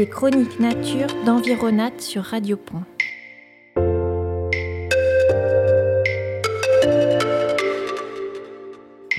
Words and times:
Les 0.00 0.08
chroniques 0.08 0.58
nature 0.58 1.08
d'Environat 1.26 1.90
sur 1.98 2.22
Radio 2.22 2.56
Pont. 2.56 2.84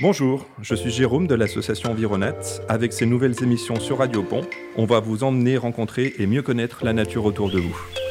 Bonjour, 0.00 0.44
je 0.60 0.74
suis 0.74 0.90
Jérôme 0.90 1.28
de 1.28 1.36
l'association 1.36 1.92
Environat. 1.92 2.34
Avec 2.68 2.92
ces 2.92 3.06
nouvelles 3.06 3.40
émissions 3.44 3.78
sur 3.78 3.98
Radio 3.98 4.24
Pont, 4.24 4.40
on 4.76 4.84
va 4.84 4.98
vous 4.98 5.22
emmener 5.22 5.56
rencontrer 5.56 6.14
et 6.18 6.26
mieux 6.26 6.42
connaître 6.42 6.84
la 6.84 6.92
nature 6.92 7.26
autour 7.26 7.48
de 7.48 7.60
vous. 7.60 8.01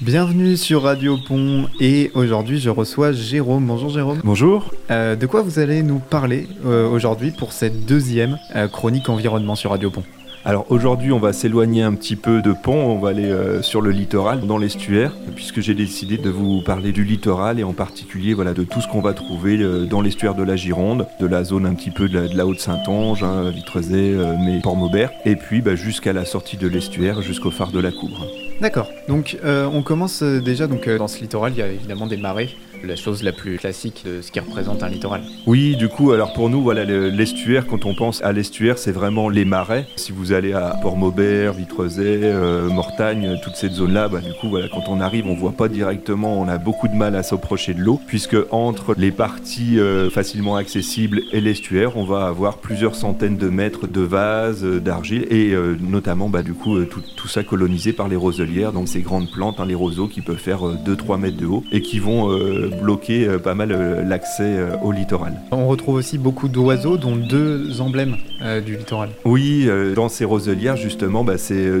Bienvenue 0.00 0.56
sur 0.56 0.82
Radio 0.82 1.16
Pont 1.16 1.68
et 1.80 2.10
aujourd'hui 2.14 2.58
je 2.60 2.70
reçois 2.70 3.12
Jérôme. 3.12 3.66
Bonjour 3.66 3.90
Jérôme. 3.90 4.20
Bonjour. 4.24 4.72
Euh, 4.90 5.16
de 5.16 5.26
quoi 5.26 5.42
vous 5.42 5.58
allez 5.58 5.82
nous 5.82 5.98
parler 5.98 6.46
euh, 6.64 6.88
aujourd'hui 6.88 7.32
pour 7.32 7.52
cette 7.52 7.84
deuxième 7.84 8.38
euh, 8.54 8.68
chronique 8.68 9.08
environnement 9.08 9.56
sur 9.56 9.70
Radio 9.70 9.90
Pont? 9.90 10.04
Alors 10.44 10.66
aujourd'hui, 10.70 11.12
on 11.12 11.18
va 11.18 11.32
s'éloigner 11.32 11.82
un 11.82 11.92
petit 11.94 12.16
peu 12.16 12.40
de 12.40 12.52
Pont, 12.52 12.72
on 12.72 12.98
va 12.98 13.10
aller 13.10 13.26
euh, 13.26 13.60
sur 13.60 13.80
le 13.80 13.90
littoral, 13.90 14.46
dans 14.46 14.56
l'estuaire, 14.56 15.12
puisque 15.34 15.60
j'ai 15.60 15.74
décidé 15.74 16.16
de 16.16 16.30
vous 16.30 16.62
parler 16.62 16.92
du 16.92 17.04
littoral 17.04 17.58
et 17.58 17.64
en 17.64 17.72
particulier 17.72 18.34
voilà, 18.34 18.54
de 18.54 18.62
tout 18.62 18.80
ce 18.80 18.88
qu'on 18.88 19.02
va 19.02 19.14
trouver 19.14 19.58
euh, 19.58 19.84
dans 19.84 20.00
l'estuaire 20.00 20.34
de 20.34 20.42
la 20.44 20.56
Gironde, 20.56 21.06
de 21.20 21.26
la 21.26 21.44
zone 21.44 21.66
un 21.66 21.74
petit 21.74 21.90
peu 21.90 22.08
de 22.08 22.34
la, 22.34 22.46
Haute-Saint-Ange, 22.46 23.24
hein, 23.24 23.50
Vitrezay, 23.50 24.14
euh, 24.14 24.36
mais 24.42 24.60
Port-Maubert, 24.60 25.10
et 25.26 25.36
puis 25.36 25.60
bah, 25.60 25.74
jusqu'à 25.74 26.12
la 26.12 26.24
sortie 26.24 26.56
de 26.56 26.68
l'estuaire, 26.68 27.20
jusqu'au 27.20 27.50
phare 27.50 27.72
de 27.72 27.80
la 27.80 27.90
Cour. 27.90 28.26
D'accord. 28.60 28.90
Donc 29.08 29.36
on 29.44 29.82
commence 29.82 30.22
déjà 30.22 30.66
donc 30.66 30.88
dans 30.88 31.08
ce 31.08 31.20
littoral, 31.20 31.52
il 31.52 31.58
y 31.58 31.62
a 31.62 31.68
évidemment 31.68 32.06
des 32.06 32.16
marais 32.16 32.48
la 32.84 32.96
chose 32.96 33.22
la 33.22 33.32
plus 33.32 33.58
classique 33.58 34.04
de 34.06 34.22
ce 34.22 34.30
qui 34.30 34.40
représente 34.40 34.82
un 34.82 34.88
littoral. 34.88 35.22
Oui, 35.46 35.76
du 35.76 35.88
coup, 35.88 36.12
alors 36.12 36.32
pour 36.32 36.50
nous, 36.50 36.62
voilà, 36.62 36.84
l'estuaire, 36.84 37.66
quand 37.66 37.86
on 37.86 37.94
pense 37.94 38.22
à 38.22 38.32
l'estuaire, 38.32 38.78
c'est 38.78 38.92
vraiment 38.92 39.28
les 39.28 39.44
marais. 39.44 39.86
Si 39.96 40.12
vous 40.12 40.32
allez 40.32 40.52
à 40.52 40.76
Port-Maubert, 40.82 41.52
Vitrezay, 41.52 42.20
euh, 42.22 42.68
Mortagne, 42.68 43.38
toutes 43.42 43.56
ces 43.56 43.68
zones-là, 43.68 44.08
bah, 44.08 44.20
du 44.20 44.32
coup, 44.32 44.48
voilà, 44.48 44.68
quand 44.68 44.84
on 44.88 45.00
arrive, 45.00 45.26
on 45.26 45.34
voit 45.34 45.52
pas 45.52 45.68
directement, 45.68 46.38
on 46.38 46.48
a 46.48 46.58
beaucoup 46.58 46.88
de 46.88 46.94
mal 46.94 47.16
à 47.16 47.22
s'approcher 47.22 47.74
de 47.74 47.80
l'eau, 47.80 48.00
puisque 48.06 48.36
entre 48.50 48.94
les 48.96 49.10
parties 49.10 49.78
euh, 49.78 50.10
facilement 50.10 50.56
accessibles 50.56 51.22
et 51.32 51.40
l'estuaire, 51.40 51.96
on 51.96 52.04
va 52.04 52.26
avoir 52.26 52.58
plusieurs 52.58 52.94
centaines 52.94 53.36
de 53.36 53.48
mètres 53.48 53.86
de 53.86 54.00
vases, 54.00 54.64
euh, 54.64 54.80
d'argile, 54.80 55.26
et 55.30 55.54
notamment, 55.80 56.28
bah, 56.28 56.42
du 56.42 56.54
coup, 56.54 56.82
tout, 56.84 57.28
ça 57.28 57.42
colonisé 57.42 57.92
par 57.92 58.08
les 58.08 58.16
roselières, 58.16 58.72
donc 58.72 58.88
ces 58.88 59.00
grandes 59.00 59.30
plantes, 59.30 59.60
hein, 59.60 59.66
les 59.66 59.74
roseaux 59.74 60.08
qui 60.08 60.22
peuvent 60.22 60.36
faire 60.36 60.60
2-3 60.62 61.18
mètres 61.18 61.36
de 61.36 61.46
haut, 61.46 61.62
et 61.72 61.82
qui 61.82 61.98
vont 61.98 62.30
bloquer 62.68 63.26
euh, 63.26 63.38
pas 63.38 63.54
mal 63.54 63.72
euh, 63.72 64.02
l'accès 64.02 64.56
euh, 64.56 64.76
au 64.82 64.92
littoral. 64.92 65.34
On 65.50 65.66
retrouve 65.66 65.96
aussi 65.96 66.18
beaucoup 66.18 66.48
d'oiseaux, 66.48 66.96
dont 66.96 67.16
deux 67.16 67.80
emblèmes 67.80 68.16
du 68.64 68.76
littoral. 68.76 69.08
Oui, 69.24 69.68
dans 69.96 70.08
ces 70.08 70.24
roselières, 70.24 70.76
justement, 70.76 71.24
bah, 71.24 71.34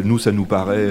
nous, 0.04 0.18
ça 0.18 0.32
nous 0.32 0.44
paraît 0.44 0.88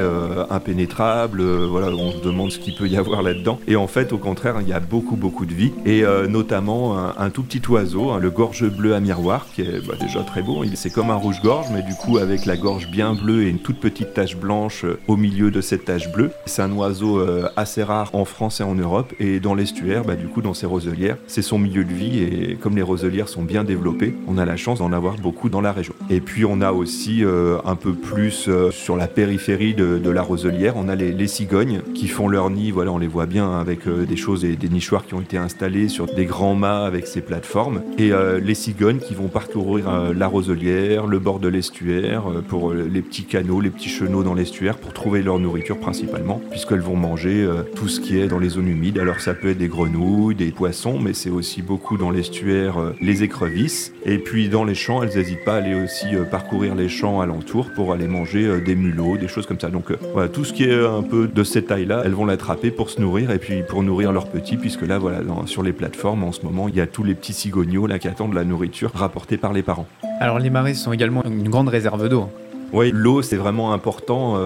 impénétrable. 0.49 1.43
voilà, 1.43 1.87
on 1.89 2.13
se 2.13 2.23
demande 2.23 2.51
ce 2.51 2.59
qu'il 2.59 2.73
peut 2.73 2.87
y 2.87 2.95
avoir 2.95 3.21
là-dedans. 3.21 3.59
Et 3.67 3.75
en 3.75 3.87
fait, 3.87 4.13
au 4.13 4.17
contraire, 4.17 4.55
il 4.61 4.69
y 4.69 4.73
a 4.73 4.79
beaucoup, 4.79 5.17
beaucoup 5.17 5.45
de 5.45 5.53
vie. 5.53 5.73
Et 5.85 6.03
notamment 6.29 6.97
un, 6.97 7.29
tout 7.29 7.43
petit 7.43 7.61
oiseau, 7.67 8.11
hein, 8.11 8.19
le 8.19 8.29
gorge 8.29 8.65
bleu 8.69 8.95
à 8.95 9.01
miroir, 9.01 9.45
qui 9.53 9.61
est 9.61 9.85
bah, 9.85 9.95
déjà 9.99 10.21
très 10.21 10.41
beau. 10.41 10.63
C'est 10.75 10.89
comme 10.89 11.09
un 11.09 11.15
rouge-gorge, 11.15 11.67
mais 11.73 11.83
du 11.83 11.95
coup, 11.95 12.17
avec 12.17 12.45
la 12.45 12.55
gorge 12.55 12.89
bien 12.89 13.13
bleue 13.13 13.43
et 13.43 13.49
une 13.49 13.59
toute 13.59 13.81
petite 13.81 14.13
tache 14.13 14.37
blanche 14.37 14.85
au 15.09 15.17
milieu 15.17 15.51
de 15.51 15.59
cette 15.59 15.83
tache 15.83 16.09
bleue. 16.13 16.31
C'est 16.45 16.61
un 16.61 16.71
oiseau 16.71 17.21
assez 17.57 17.83
rare 17.83 18.09
en 18.13 18.23
France 18.23 18.61
et 18.61 18.63
en 18.63 18.75
Europe. 18.75 19.13
Et 19.19 19.41
dans 19.41 19.53
l'estuaire, 19.53 19.86
bah, 20.05 20.15
du 20.15 20.27
coup, 20.27 20.41
dans 20.41 20.53
ces 20.53 20.65
roselières, 20.65 21.17
c'est 21.27 21.41
son 21.41 21.59
milieu 21.59 21.83
de 21.83 21.93
vie 21.93 22.19
et 22.19 22.55
comme 22.55 22.75
les 22.75 22.81
roselières 22.81 23.29
sont 23.29 23.43
bien 23.43 23.63
développées, 23.63 24.13
on 24.27 24.37
a 24.37 24.45
la 24.45 24.57
chance 24.57 24.79
d'en 24.79 24.91
avoir 24.91 25.15
beaucoup 25.15 25.49
dans 25.49 25.61
la 25.61 25.71
région. 25.71 25.93
Et 26.09 26.19
puis, 26.19 26.45
on 26.45 26.61
a 26.61 26.71
aussi 26.71 27.23
euh, 27.23 27.57
un 27.65 27.75
peu 27.75 27.93
plus 27.93 28.47
euh, 28.47 28.71
sur 28.71 28.97
la 28.97 29.07
périphérie 29.07 29.73
de, 29.73 30.09
la 30.09 30.21
roselière, 30.21 30.73
on 30.77 30.87
a 30.89 30.95
les, 30.95 31.27
cigognes 31.27 31.81
qui 31.93 32.07
font 32.07 32.27
leur 32.27 32.49
nid, 32.49 32.71
voilà, 32.71 32.91
on 32.91 32.97
les 32.97 33.07
voit 33.07 33.25
bien 33.25 33.59
avec 33.59 33.87
euh, 33.87 34.05
des 34.05 34.15
choses 34.15 34.45
et 34.45 34.55
des 34.55 34.69
nichoirs 34.69 35.05
qui 35.05 35.13
ont 35.13 35.21
été 35.21 35.37
installés 35.37 35.89
sur 35.89 36.05
des 36.05 36.25
grands 36.25 36.55
mâts 36.55 36.85
avec 36.85 37.07
ces 37.07 37.21
plateformes. 37.21 37.81
Et 37.97 38.11
les 38.41 38.55
cigognes 38.55 38.99
qui 38.99 39.13
vont 39.13 39.27
parcourir 39.27 40.13
la 40.13 40.27
roselière, 40.27 41.07
le 41.07 41.19
bord 41.19 41.39
de 41.39 41.47
l'estuaire, 41.47 42.23
pour 42.47 42.73
les 42.73 43.01
petits 43.01 43.25
canaux, 43.25 43.59
les 43.59 43.69
petits 43.69 43.89
chenaux 43.89 44.23
dans 44.23 44.33
l'estuaire 44.33 44.77
pour 44.77 44.93
trouver 44.93 45.21
leur 45.21 45.39
nourriture 45.39 45.79
principalement, 45.79 46.41
puisqu'elles 46.49 46.81
vont 46.81 46.95
manger 46.95 47.47
tout 47.75 47.87
ce 47.87 47.99
qui 47.99 48.17
est 48.19 48.27
dans 48.27 48.39
les 48.39 48.49
zones 48.49 48.67
humides. 48.67 48.99
Alors 48.99 49.19
ça 49.19 49.33
peut 49.33 49.49
être 49.49 49.57
des 49.57 49.67
grenouilles, 49.77 50.33
des 50.33 50.49
poissons, 50.49 50.97
mais 50.99 51.13
c'est 51.13 51.29
aussi 51.29 51.61
beaucoup 51.61 51.97
dans 51.97 52.09
l'estuaire 52.09 52.79
euh, 52.79 52.95
les 52.99 53.21
écrevisses. 53.21 53.93
Et 54.05 54.17
puis 54.17 54.49
dans 54.49 54.63
les 54.63 54.73
champs, 54.73 55.03
elles 55.03 55.15
n'hésitent 55.15 55.45
pas 55.45 55.53
à 55.53 55.57
aller 55.57 55.75
aussi 55.75 56.15
euh, 56.15 56.23
parcourir 56.23 56.73
les 56.73 56.89
champs 56.89 57.21
alentours 57.21 57.69
pour 57.75 57.93
aller 57.93 58.07
manger 58.07 58.45
euh, 58.45 58.59
des 58.59 58.75
mulots, 58.75 59.17
des 59.17 59.27
choses 59.27 59.45
comme 59.45 59.59
ça. 59.59 59.69
Donc 59.69 59.91
voilà, 60.13 60.29
tout 60.29 60.45
ce 60.45 60.53
qui 60.53 60.63
est 60.63 60.83
un 60.83 61.03
peu 61.03 61.27
de 61.27 61.43
cette 61.43 61.67
taille-là, 61.67 62.01
elles 62.05 62.13
vont 62.13 62.25
l'attraper 62.25 62.71
pour 62.71 62.89
se 62.89 62.99
nourrir 62.99 63.29
et 63.29 63.37
puis 63.37 63.61
pour 63.61 63.83
nourrir 63.83 64.11
leurs 64.11 64.29
petits, 64.29 64.57
puisque 64.57 64.81
là, 64.81 64.97
voilà, 64.97 65.19
sur 65.45 65.61
les 65.61 65.73
plateformes 65.73 66.23
en 66.23 66.31
ce 66.31 66.41
moment, 66.41 66.67
il 66.67 66.75
y 66.75 66.81
a 66.81 66.87
tous 66.87 67.03
les 67.03 67.13
petits 67.13 67.33
cigognos 67.33 67.85
là 67.85 67.99
qui 67.99 68.07
attendent 68.07 68.33
la 68.33 68.45
nourriture 68.45 68.91
rapportée 68.95 69.37
par 69.37 69.53
les 69.53 69.61
parents. 69.61 69.85
Alors 70.19 70.39
les 70.39 70.49
marais 70.49 70.73
sont 70.73 70.91
également 70.91 71.23
une 71.23 71.49
grande 71.49 71.69
réserve 71.69 72.09
d'eau. 72.09 72.29
Oui, 72.73 72.89
l'eau 72.91 73.21
c'est 73.21 73.37
vraiment 73.37 73.73
important 73.73 74.37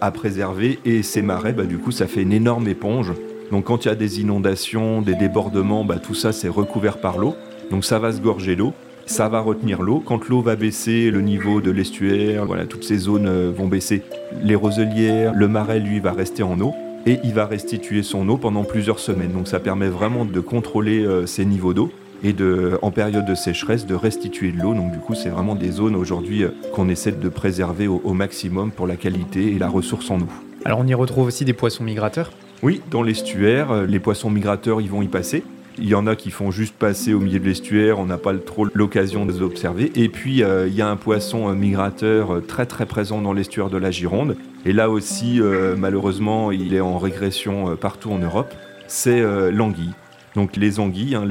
à 0.00 0.10
préserver 0.10 0.78
et 0.84 1.02
ces 1.02 1.22
marais, 1.22 1.52
bah, 1.52 1.64
du 1.64 1.76
coup, 1.78 1.92
ça 1.92 2.06
fait 2.06 2.22
une 2.22 2.32
énorme 2.32 2.66
éponge 2.68 3.12
donc 3.50 3.64
quand 3.64 3.84
il 3.84 3.88
y 3.88 3.90
a 3.90 3.94
des 3.94 4.20
inondations, 4.20 5.00
des 5.00 5.14
débordements, 5.14 5.84
bah, 5.84 5.98
tout 5.98 6.14
ça 6.14 6.32
c'est 6.32 6.48
recouvert 6.48 6.98
par 6.98 7.18
l'eau. 7.18 7.34
Donc 7.70 7.84
ça 7.84 7.98
va 7.98 8.12
se 8.12 8.20
gorger 8.20 8.56
d'eau, 8.56 8.72
ça 9.06 9.28
va 9.28 9.40
retenir 9.40 9.82
l'eau. 9.82 10.02
Quand 10.04 10.28
l'eau 10.28 10.42
va 10.42 10.56
baisser, 10.56 11.10
le 11.10 11.20
niveau 11.20 11.60
de 11.60 11.70
l'estuaire, 11.70 12.44
voilà, 12.44 12.66
toutes 12.66 12.84
ces 12.84 12.98
zones 12.98 13.26
euh, 13.26 13.50
vont 13.54 13.66
baisser. 13.66 14.02
Les 14.42 14.54
roselières, 14.54 15.32
le 15.34 15.48
marais 15.48 15.80
lui 15.80 16.00
va 16.00 16.12
rester 16.12 16.42
en 16.42 16.60
eau 16.60 16.74
et 17.06 17.18
il 17.24 17.32
va 17.32 17.46
restituer 17.46 18.02
son 18.02 18.28
eau 18.28 18.36
pendant 18.36 18.64
plusieurs 18.64 18.98
semaines. 18.98 19.32
Donc 19.32 19.48
ça 19.48 19.60
permet 19.60 19.88
vraiment 19.88 20.24
de 20.24 20.40
contrôler 20.40 21.04
euh, 21.04 21.26
ces 21.26 21.44
niveaux 21.44 21.72
d'eau 21.72 21.90
et 22.22 22.32
de, 22.32 22.78
en 22.82 22.90
période 22.90 23.24
de 23.24 23.34
sécheresse 23.34 23.86
de 23.86 23.94
restituer 23.94 24.50
de 24.50 24.60
l'eau. 24.60 24.74
Donc 24.74 24.92
du 24.92 24.98
coup, 24.98 25.14
c'est 25.14 25.30
vraiment 25.30 25.54
des 25.54 25.70
zones 25.70 25.96
aujourd'hui 25.96 26.44
euh, 26.44 26.50
qu'on 26.74 26.88
essaie 26.88 27.12
de 27.12 27.28
préserver 27.28 27.86
au 27.86 28.12
maximum 28.12 28.72
pour 28.72 28.86
la 28.86 28.96
qualité 28.96 29.52
et 29.52 29.58
la 29.58 29.68
ressource 29.68 30.10
en 30.10 30.20
eau. 30.20 30.28
Alors 30.64 30.80
on 30.80 30.86
y 30.86 30.94
retrouve 30.94 31.28
aussi 31.28 31.44
des 31.44 31.54
poissons 31.54 31.84
migrateurs 31.84 32.30
oui, 32.62 32.80
dans 32.90 33.02
l'estuaire, 33.02 33.70
euh, 33.70 33.86
les 33.86 34.00
poissons 34.00 34.30
migrateurs, 34.30 34.80
ils 34.80 34.90
vont 34.90 35.02
y 35.02 35.08
passer. 35.08 35.44
Il 35.78 35.86
y 35.86 35.94
en 35.94 36.08
a 36.08 36.16
qui 36.16 36.32
font 36.32 36.50
juste 36.50 36.74
passer 36.74 37.14
au 37.14 37.20
milieu 37.20 37.38
de 37.38 37.44
l'estuaire, 37.44 38.00
on 38.00 38.06
n'a 38.06 38.18
pas 38.18 38.34
trop 38.34 38.66
l'occasion 38.74 39.26
de 39.26 39.32
les 39.32 39.42
observer. 39.42 39.92
Et 39.94 40.08
puis, 40.08 40.42
euh, 40.42 40.66
il 40.66 40.74
y 40.74 40.82
a 40.82 40.88
un 40.88 40.96
poisson 40.96 41.48
euh, 41.48 41.54
migrateur 41.54 42.42
très 42.48 42.66
très 42.66 42.84
présent 42.84 43.22
dans 43.22 43.32
l'estuaire 43.32 43.70
de 43.70 43.76
la 43.76 43.92
Gironde. 43.92 44.36
Et 44.66 44.72
là 44.72 44.90
aussi, 44.90 45.40
malheureusement, 45.78 46.50
il 46.50 46.74
est 46.74 46.80
en 46.80 46.98
régression 46.98 47.76
partout 47.76 48.10
en 48.10 48.18
Europe. 48.18 48.52
C'est 48.86 49.22
l'anguille. 49.52 49.92
Donc 50.34 50.56
les 50.56 50.78
anguilles, 50.80 51.14
hein, 51.14 51.24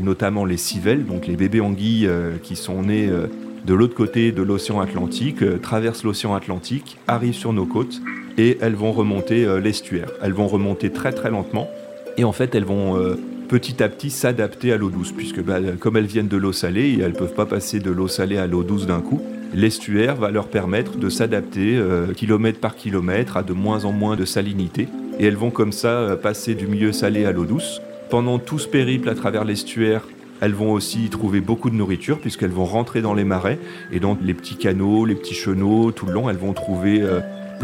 notamment 0.00 0.44
les 0.44 0.56
civelles, 0.56 1.04
donc 1.04 1.26
les 1.26 1.36
bébés 1.36 1.60
anguilles 1.60 2.08
qui 2.42 2.56
sont 2.56 2.82
nés 2.82 3.10
de 3.66 3.74
l'autre 3.74 3.94
côté 3.94 4.32
de 4.32 4.40
l'océan 4.40 4.80
Atlantique, 4.80 5.60
traversent 5.60 6.04
l'océan 6.04 6.34
Atlantique, 6.34 6.96
arrivent 7.06 7.34
sur 7.34 7.52
nos 7.52 7.66
côtes 7.66 8.00
et 8.38 8.58
elles 8.60 8.74
vont 8.74 8.92
remonter 8.92 9.44
euh, 9.44 9.60
l'estuaire. 9.60 10.10
Elles 10.22 10.32
vont 10.32 10.46
remonter 10.46 10.90
très 10.90 11.12
très 11.12 11.30
lentement 11.30 11.68
et 12.16 12.24
en 12.24 12.32
fait 12.32 12.54
elles 12.54 12.64
vont 12.64 12.96
euh, 12.96 13.16
petit 13.48 13.82
à 13.82 13.88
petit 13.88 14.10
s'adapter 14.10 14.72
à 14.72 14.76
l'eau 14.76 14.90
douce 14.90 15.12
puisque 15.12 15.42
bah, 15.42 15.58
comme 15.78 15.96
elles 15.96 16.06
viennent 16.06 16.28
de 16.28 16.36
l'eau 16.36 16.52
salée, 16.52 16.98
elles 17.00 17.12
ne 17.12 17.16
peuvent 17.16 17.34
pas 17.34 17.46
passer 17.46 17.80
de 17.80 17.90
l'eau 17.90 18.08
salée 18.08 18.38
à 18.38 18.46
l'eau 18.46 18.62
douce 18.62 18.86
d'un 18.86 19.00
coup. 19.00 19.20
L'estuaire 19.54 20.16
va 20.16 20.30
leur 20.30 20.48
permettre 20.48 20.96
de 20.96 21.08
s'adapter 21.08 21.76
euh, 21.76 22.12
kilomètre 22.12 22.58
par 22.58 22.74
kilomètre 22.74 23.36
à 23.36 23.42
de 23.42 23.52
moins 23.52 23.84
en 23.84 23.92
moins 23.92 24.16
de 24.16 24.24
salinité 24.24 24.88
et 25.18 25.26
elles 25.26 25.36
vont 25.36 25.50
comme 25.50 25.72
ça 25.72 26.18
passer 26.20 26.54
du 26.54 26.66
milieu 26.66 26.92
salé 26.92 27.24
à 27.24 27.32
l'eau 27.32 27.44
douce. 27.44 27.80
Pendant 28.10 28.38
tout 28.38 28.58
ce 28.58 28.66
périple 28.66 29.08
à 29.08 29.14
travers 29.14 29.44
l'estuaire, 29.44 30.02
elles 30.40 30.54
vont 30.54 30.72
aussi 30.72 31.08
trouver 31.08 31.40
beaucoup 31.40 31.70
de 31.70 31.76
nourriture 31.76 32.18
puisqu'elles 32.18 32.50
vont 32.50 32.64
rentrer 32.64 33.00
dans 33.00 33.14
les 33.14 33.22
marais 33.22 33.60
et 33.92 34.00
dans 34.00 34.18
les 34.20 34.34
petits 34.34 34.56
canaux, 34.56 35.04
les 35.04 35.14
petits 35.14 35.34
chenaux, 35.34 35.92
tout 35.92 36.06
le 36.06 36.12
long, 36.12 36.28
elles 36.28 36.36
vont 36.36 36.52
trouver 36.52 37.00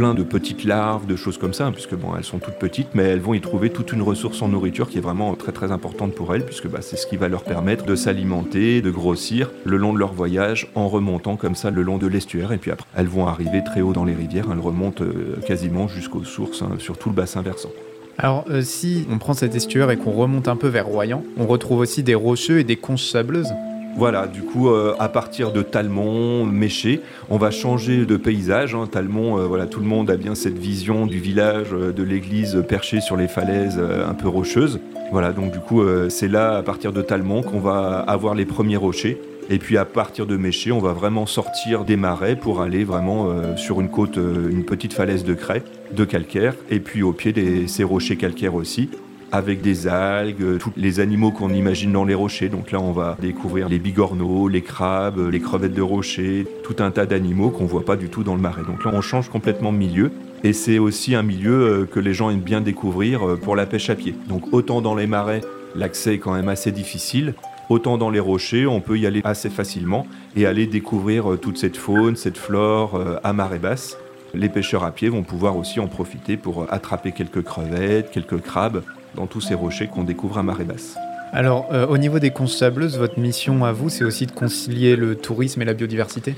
plein 0.01 0.15
de 0.15 0.23
petites 0.23 0.65
larves, 0.65 1.07
de 1.07 1.15
choses 1.15 1.37
comme 1.37 1.53
ça, 1.53 1.67
hein, 1.67 1.73
puisque 1.73 1.95
bon, 1.95 2.17
elles 2.17 2.25
sont 2.25 2.39
toutes 2.39 2.55
petites, 2.55 2.95
mais 2.95 3.03
elles 3.03 3.21
vont 3.21 3.35
y 3.35 3.41
trouver 3.43 3.69
toute 3.69 3.93
une 3.93 4.01
ressource 4.01 4.41
en 4.41 4.49
nourriture 4.49 4.89
qui 4.89 4.97
est 4.97 5.03
vraiment 5.03 5.35
très 5.35 5.53
très 5.53 5.73
importante 5.73 6.15
pour 6.15 6.35
elles, 6.35 6.47
puisque 6.47 6.69
bah, 6.69 6.79
c'est 6.81 6.97
ce 6.97 7.07
qui 7.07 7.19
va 7.19 7.29
leur 7.29 7.45
permettre 7.45 7.85
de 7.85 7.95
s'alimenter, 7.95 8.81
de 8.81 8.91
grossir 8.91 9.51
le 9.67 9.77
long 9.77 9.93
de 9.93 9.99
leur 9.99 10.15
voyage 10.15 10.69
en 10.75 10.89
remontant 10.89 11.37
comme 11.37 11.55
ça 11.55 11.71
le 11.71 11.83
long 11.83 11.99
de 11.99 12.07
l'estuaire. 12.07 12.53
Et 12.53 12.57
puis 12.57 12.71
après, 12.71 12.87
elles 12.97 13.09
vont 13.09 13.27
arriver 13.27 13.63
très 13.63 13.83
haut 13.83 13.93
dans 13.93 14.07
les 14.07 14.15
rivières, 14.15 14.47
elles 14.51 14.59
remontent 14.59 15.05
euh, 15.05 15.37
quasiment 15.47 15.87
jusqu'aux 15.87 16.25
sources 16.25 16.63
hein, 16.63 16.77
sur 16.79 16.97
tout 16.97 17.11
le 17.11 17.15
bassin 17.15 17.43
versant. 17.43 17.69
Alors, 18.17 18.47
euh, 18.49 18.63
si 18.63 19.07
on 19.11 19.19
prend 19.19 19.35
cet 19.35 19.55
estuaire 19.55 19.91
et 19.91 19.99
qu'on 19.99 20.13
remonte 20.13 20.49
un 20.49 20.57
peu 20.57 20.69
vers 20.69 20.87
Royan, 20.87 21.23
on 21.37 21.47
retrouve 21.47 21.81
aussi 21.81 22.03
des 22.03 22.15
rocheux 22.15 22.59
et 22.59 22.65
des 22.65 22.77
conches 22.77 23.05
sableuses. 23.05 23.53
Voilà, 24.01 24.27
du 24.27 24.41
coup, 24.41 24.71
euh, 24.71 24.95
à 24.99 25.11
partir 25.11 25.53
de 25.53 25.61
Talmont, 25.61 26.47
Méché, 26.47 27.03
on 27.29 27.37
va 27.37 27.51
changer 27.51 28.07
de 28.07 28.17
paysage. 28.17 28.75
Hein. 28.75 28.89
Talmont, 28.91 29.39
euh, 29.39 29.45
voilà, 29.45 29.67
tout 29.67 29.79
le 29.79 29.85
monde 29.85 30.11
a 30.11 30.17
bien 30.17 30.35
cette 30.35 30.57
vision 30.57 31.05
du 31.05 31.19
village, 31.19 31.67
euh, 31.75 31.93
de 31.93 32.03
l'église 32.03 32.65
perchée 32.67 33.03
sur 33.03 33.19
les 33.19 33.29
falaises 33.29 33.79
un 33.79 34.15
peu 34.15 34.27
rocheuses. 34.27 34.81
Voilà, 35.13 35.33
donc 35.33 35.53
du 35.53 35.59
coup, 35.59 35.83
c'est 36.09 36.29
là, 36.29 36.57
à 36.57 36.63
partir 36.63 36.95
de 36.95 37.03
Talmont, 37.03 37.43
qu'on 37.43 37.61
va 37.61 37.99
avoir 37.99 38.35
les 38.35 38.47
premiers 38.47 38.79
rochers. 38.79 39.21
Et 39.51 39.59
puis 39.59 39.77
à 39.77 39.85
partir 39.85 40.25
de 40.25 40.39
Méché, 40.39 40.73
on 40.73 40.79
va 40.79 40.95
vraiment 40.95 41.27
sortir 41.27 41.85
des 41.85 41.97
marais 41.97 42.37
pour 42.37 42.63
aller 42.63 42.85
vraiment 42.85 43.57
sur 43.57 43.83
une 43.83 43.91
côte, 43.91 44.17
une 44.17 44.65
petite 44.65 44.95
falaise 44.95 45.25
de 45.25 45.35
craie, 45.35 45.63
de 45.93 46.05
calcaire, 46.07 46.55
et 46.71 46.81
puis 46.81 47.03
au 47.03 47.13
pied 47.13 47.33
de 47.33 47.67
ces 47.67 47.85
rochers 47.85 48.17
calcaires 48.17 48.55
aussi, 48.55 48.89
avec 49.33 49.61
des 49.61 49.87
algues, 49.87 50.43
euh, 50.43 50.59
tous 50.59 50.73
les 50.77 51.01
animaux 51.01 51.31
qu'on 51.31 51.51
imagine 51.51 51.93
dans 51.93 52.05
les 52.05 52.15
rochers. 52.15 52.49
Donc 52.49 52.73
là, 52.73 52.81
on 52.81 52.93
va 52.93 53.17
découvrir 53.21 53.69
les 53.69 53.79
bigorneaux, 53.79 54.49
les 54.49 54.63
crabes, 54.63 55.19
les 55.31 55.41
crevettes 55.41 55.75
de 55.75 55.83
rocher, 55.83 56.47
tout 56.65 56.77
un 56.81 56.91
tas 56.91 57.07
d'animaux 57.07 57.51
qu'on 57.51 57.67
voit 57.67 57.85
pas 57.85 57.97
du 57.97 58.09
tout 58.09 58.25
dans 58.25 58.35
le 58.35 58.41
marais. 58.41 58.63
Donc 58.63 58.85
là, 58.85 58.91
on 58.95 59.01
change 59.01 59.29
complètement 59.29 59.73
de 59.73 59.79
milieu. 59.79 60.13
Et 60.43 60.53
c'est 60.53 60.79
aussi 60.79 61.15
un 61.15 61.23
milieu 61.23 61.87
que 61.91 62.01
les 62.01 62.15
gens 62.15 62.31
aiment 62.31 62.41
bien 62.41 62.63
découvrir 62.63 63.37
pour 63.43 63.57
la 63.57 63.67
pêche 63.67 63.91
à 63.91 63.95
pied. 63.95 64.15
Donc 64.27 64.55
autant 64.55 64.81
dans 64.81 64.95
les 64.95 65.07
marais, 65.07 65.43
l'accès 65.75 66.15
est 66.15 66.19
quand 66.19 66.33
même 66.33 66.49
assez 66.49 66.73
difficile. 66.73 67.35
Autant 67.71 67.99
dans 67.99 68.11
les 68.11 68.19
rochers, 68.19 68.67
on 68.67 68.81
peut 68.81 68.99
y 68.99 69.07
aller 69.07 69.21
assez 69.23 69.49
facilement 69.49 70.05
et 70.35 70.45
aller 70.45 70.67
découvrir 70.67 71.33
euh, 71.33 71.37
toute 71.37 71.57
cette 71.57 71.77
faune, 71.77 72.17
cette 72.17 72.37
flore 72.37 72.97
euh, 72.97 73.19
à 73.23 73.33
marée 73.33 73.61
basse. 73.61 73.97
Les 74.35 74.49
pêcheurs 74.49 74.83
à 74.83 74.91
pied 74.91 75.09
vont 75.09 75.23
pouvoir 75.23 75.57
aussi 75.57 75.79
en 75.79 75.87
profiter 75.87 76.37
pour 76.37 76.63
euh, 76.63 76.67
attraper 76.71 77.13
quelques 77.13 77.43
crevettes, 77.45 78.11
quelques 78.11 78.41
crabes 78.41 78.83
dans 79.15 79.27
tous 79.27 79.41
ces 79.41 79.55
rochers 79.55 79.89
qu'on 79.89 80.05
découvre 80.05 80.39
à 80.39 80.43
marée 80.43 80.65
basse. 80.65 80.97
Alors, 81.33 81.69
au 81.89 81.97
niveau 81.97 82.19
des 82.19 82.31
conches 82.31 82.55
sableuses, 82.55 82.99
votre 82.99 83.21
mission 83.21 83.65
à 83.65 83.73
vous, 83.73 83.89
c'est 83.89 84.03
aussi 84.03 84.27
de 84.27 84.33
concilier 84.33 84.97
le 84.97 85.15
tourisme 85.15 85.63
et 85.63 85.65
la 85.65 85.75
biodiversité? 85.75 86.35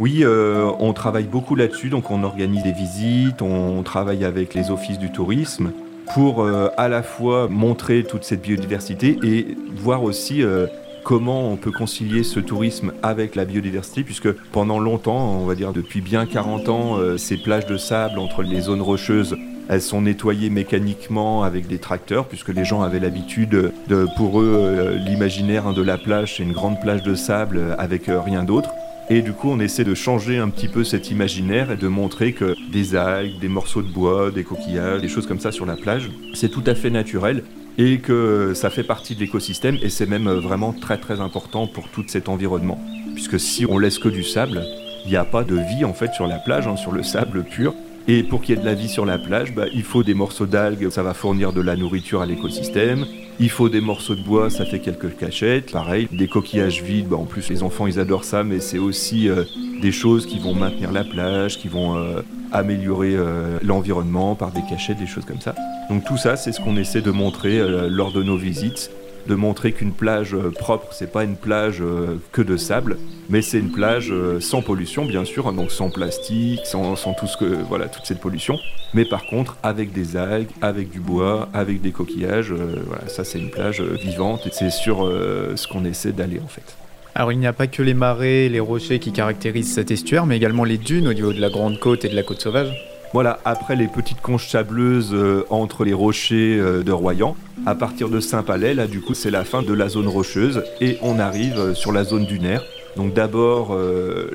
Oui, 0.00 0.24
on 0.26 0.92
travaille 0.92 1.26
beaucoup 1.26 1.54
là-dessus, 1.54 1.90
donc 1.90 2.10
on 2.10 2.24
organise 2.24 2.64
des 2.64 2.72
visites, 2.72 3.40
on 3.40 3.84
travaille 3.84 4.24
avec 4.24 4.54
les 4.54 4.72
offices 4.72 4.98
du 4.98 5.12
tourisme, 5.12 5.70
pour 6.14 6.42
euh, 6.42 6.68
à 6.76 6.88
la 6.88 7.02
fois 7.02 7.48
montrer 7.48 8.04
toute 8.04 8.24
cette 8.24 8.42
biodiversité 8.42 9.18
et 9.22 9.56
voir 9.76 10.02
aussi 10.02 10.42
euh, 10.42 10.66
comment 11.04 11.50
on 11.50 11.56
peut 11.56 11.70
concilier 11.70 12.22
ce 12.22 12.40
tourisme 12.40 12.92
avec 13.02 13.34
la 13.34 13.44
biodiversité, 13.44 14.02
puisque 14.02 14.30
pendant 14.52 14.78
longtemps, 14.78 15.40
on 15.40 15.46
va 15.46 15.54
dire 15.54 15.72
depuis 15.72 16.00
bien 16.00 16.26
40 16.26 16.68
ans, 16.68 16.98
euh, 16.98 17.16
ces 17.16 17.36
plages 17.36 17.66
de 17.66 17.76
sable 17.76 18.18
entre 18.18 18.42
les 18.42 18.62
zones 18.62 18.82
rocheuses, 18.82 19.36
elles 19.68 19.82
sont 19.82 20.02
nettoyées 20.02 20.50
mécaniquement 20.50 21.44
avec 21.44 21.66
des 21.66 21.78
tracteurs, 21.78 22.26
puisque 22.26 22.48
les 22.48 22.64
gens 22.64 22.82
avaient 22.82 23.00
l'habitude 23.00 23.72
de, 23.88 24.06
pour 24.16 24.40
eux, 24.40 24.98
l'imaginaire 25.06 25.66
hein, 25.66 25.72
de 25.72 25.82
la 25.82 25.98
plage, 25.98 26.36
c'est 26.36 26.42
une 26.42 26.52
grande 26.52 26.80
plage 26.80 27.02
de 27.02 27.14
sable 27.14 27.74
avec 27.78 28.04
rien 28.06 28.44
d'autre. 28.44 28.70
Et 29.10 29.20
du 29.20 29.32
coup, 29.32 29.50
on 29.50 29.60
essaie 29.60 29.84
de 29.84 29.94
changer 29.94 30.38
un 30.38 30.48
petit 30.48 30.68
peu 30.68 30.84
cet 30.84 31.10
imaginaire 31.10 31.70
et 31.72 31.76
de 31.76 31.88
montrer 31.88 32.32
que 32.32 32.54
des 32.70 32.94
algues, 32.94 33.38
des 33.40 33.48
morceaux 33.48 33.82
de 33.82 33.88
bois, 33.88 34.30
des 34.30 34.44
coquillages, 34.44 35.02
des 35.02 35.08
choses 35.08 35.26
comme 35.26 35.40
ça 35.40 35.52
sur 35.52 35.66
la 35.66 35.76
plage, 35.76 36.10
c'est 36.34 36.48
tout 36.48 36.62
à 36.66 36.74
fait 36.74 36.90
naturel 36.90 37.42
et 37.78 37.98
que 37.98 38.52
ça 38.54 38.70
fait 38.70 38.84
partie 38.84 39.14
de 39.14 39.20
l'écosystème 39.20 39.76
et 39.82 39.88
c'est 39.88 40.06
même 40.06 40.28
vraiment 40.28 40.72
très 40.72 40.98
très 40.98 41.20
important 41.20 41.66
pour 41.66 41.88
tout 41.88 42.04
cet 42.06 42.28
environnement. 42.28 42.80
Puisque 43.14 43.40
si 43.40 43.66
on 43.66 43.78
laisse 43.78 43.98
que 43.98 44.08
du 44.08 44.22
sable, 44.22 44.62
il 45.04 45.10
n'y 45.10 45.16
a 45.16 45.24
pas 45.24 45.44
de 45.44 45.56
vie 45.56 45.84
en 45.84 45.94
fait 45.94 46.12
sur 46.14 46.26
la 46.26 46.36
plage, 46.36 46.66
hein, 46.66 46.76
sur 46.76 46.92
le 46.92 47.02
sable 47.02 47.44
pur. 47.44 47.74
Et 48.08 48.24
pour 48.24 48.42
qu'il 48.42 48.56
y 48.56 48.58
ait 48.58 48.60
de 48.60 48.66
la 48.66 48.74
vie 48.74 48.88
sur 48.88 49.06
la 49.06 49.18
plage, 49.18 49.54
bah, 49.54 49.66
il 49.72 49.84
faut 49.84 50.02
des 50.02 50.14
morceaux 50.14 50.46
d'algues, 50.46 50.90
ça 50.90 51.02
va 51.02 51.14
fournir 51.14 51.52
de 51.52 51.60
la 51.60 51.76
nourriture 51.76 52.20
à 52.20 52.26
l'écosystème. 52.26 53.06
Il 53.38 53.48
faut 53.48 53.68
des 53.68 53.80
morceaux 53.80 54.14
de 54.14 54.22
bois, 54.22 54.50
ça 54.50 54.64
fait 54.64 54.80
quelques 54.80 55.16
cachettes. 55.16 55.70
Pareil, 55.70 56.08
des 56.10 56.26
coquillages 56.26 56.82
vides, 56.82 57.08
bah, 57.08 57.16
en 57.16 57.24
plus 57.24 57.48
les 57.48 57.62
enfants 57.62 57.86
ils 57.86 58.00
adorent 58.00 58.24
ça, 58.24 58.42
mais 58.42 58.60
c'est 58.60 58.78
aussi 58.78 59.28
euh, 59.28 59.44
des 59.80 59.92
choses 59.92 60.26
qui 60.26 60.38
vont 60.38 60.54
maintenir 60.54 60.90
la 60.90 61.04
plage, 61.04 61.58
qui 61.58 61.68
vont 61.68 61.96
euh, 61.96 62.22
améliorer 62.50 63.14
euh, 63.14 63.58
l'environnement 63.62 64.34
par 64.34 64.50
des 64.50 64.62
cachettes, 64.68 64.98
des 64.98 65.06
choses 65.06 65.24
comme 65.24 65.40
ça. 65.40 65.54
Donc 65.88 66.04
tout 66.04 66.16
ça, 66.16 66.36
c'est 66.36 66.52
ce 66.52 66.60
qu'on 66.60 66.76
essaie 66.76 67.02
de 67.02 67.10
montrer 67.10 67.60
lors 67.88 68.12
de 68.12 68.22
nos 68.22 68.36
visites 68.36 68.90
de 69.26 69.34
montrer 69.34 69.72
qu'une 69.72 69.92
plage 69.92 70.34
euh, 70.34 70.50
propre, 70.50 70.88
c'est 70.92 71.10
pas 71.10 71.24
une 71.24 71.36
plage 71.36 71.80
euh, 71.80 72.18
que 72.32 72.42
de 72.42 72.56
sable, 72.56 72.98
mais 73.28 73.42
c'est 73.42 73.58
une 73.58 73.70
plage 73.70 74.10
euh, 74.10 74.40
sans 74.40 74.62
pollution, 74.62 75.04
bien 75.04 75.24
sûr, 75.24 75.48
hein, 75.48 75.52
donc 75.52 75.70
sans 75.70 75.90
plastique, 75.90 76.60
sans, 76.64 76.94
tout 76.94 77.26
voilà, 77.68 77.86
toute 77.86 78.04
cette 78.04 78.20
pollution, 78.20 78.58
mais 78.94 79.04
par 79.04 79.26
contre 79.26 79.56
avec 79.62 79.92
des 79.92 80.16
algues, 80.16 80.50
avec 80.60 80.90
du 80.90 81.00
bois, 81.00 81.48
avec 81.54 81.80
des 81.80 81.92
coquillages, 81.92 82.52
voilà, 82.52 83.08
ça 83.08 83.24
c'est 83.24 83.38
une 83.38 83.50
plage 83.50 83.80
vivante 83.80 84.46
et 84.46 84.50
c'est 84.52 84.70
sur 84.70 85.06
ce 85.06 85.66
qu'on 85.68 85.84
essaie 85.84 86.12
d'aller 86.12 86.40
en 86.42 86.48
fait. 86.48 86.76
Alors 87.14 87.32
il 87.32 87.38
n'y 87.38 87.46
a 87.46 87.52
pas 87.52 87.66
que 87.66 87.82
les 87.82 87.94
marais 87.94 88.48
les 88.48 88.60
rochers 88.60 88.98
qui 88.98 89.12
caractérisent 89.12 89.72
cet 89.72 89.90
estuaire, 89.90 90.26
mais 90.26 90.36
également 90.36 90.64
les 90.64 90.78
dunes 90.78 91.08
au 91.08 91.12
niveau 91.12 91.32
de 91.32 91.40
la 91.40 91.50
Grande 91.50 91.78
Côte 91.78 92.04
et 92.04 92.08
de 92.08 92.16
la 92.16 92.22
côte 92.22 92.40
sauvage 92.40 92.91
voilà, 93.12 93.40
après 93.44 93.76
les 93.76 93.88
petites 93.88 94.22
conches 94.22 94.48
sableuses 94.48 95.12
euh, 95.12 95.44
entre 95.50 95.84
les 95.84 95.92
rochers 95.92 96.58
euh, 96.58 96.82
de 96.82 96.92
Royan, 96.92 97.36
à 97.66 97.74
partir 97.74 98.08
de 98.08 98.20
Saint-Palais, 98.20 98.72
là 98.72 98.86
du 98.86 99.02
coup 99.02 99.12
c'est 99.12 99.30
la 99.30 99.44
fin 99.44 99.62
de 99.62 99.72
la 99.74 99.90
zone 99.90 100.08
rocheuse 100.08 100.64
et 100.80 100.96
on 101.02 101.18
arrive 101.18 101.58
euh, 101.58 101.74
sur 101.74 101.92
la 101.92 102.04
zone 102.04 102.24
dunaire. 102.24 102.64
Donc 102.96 103.12
d'abord 103.14 103.74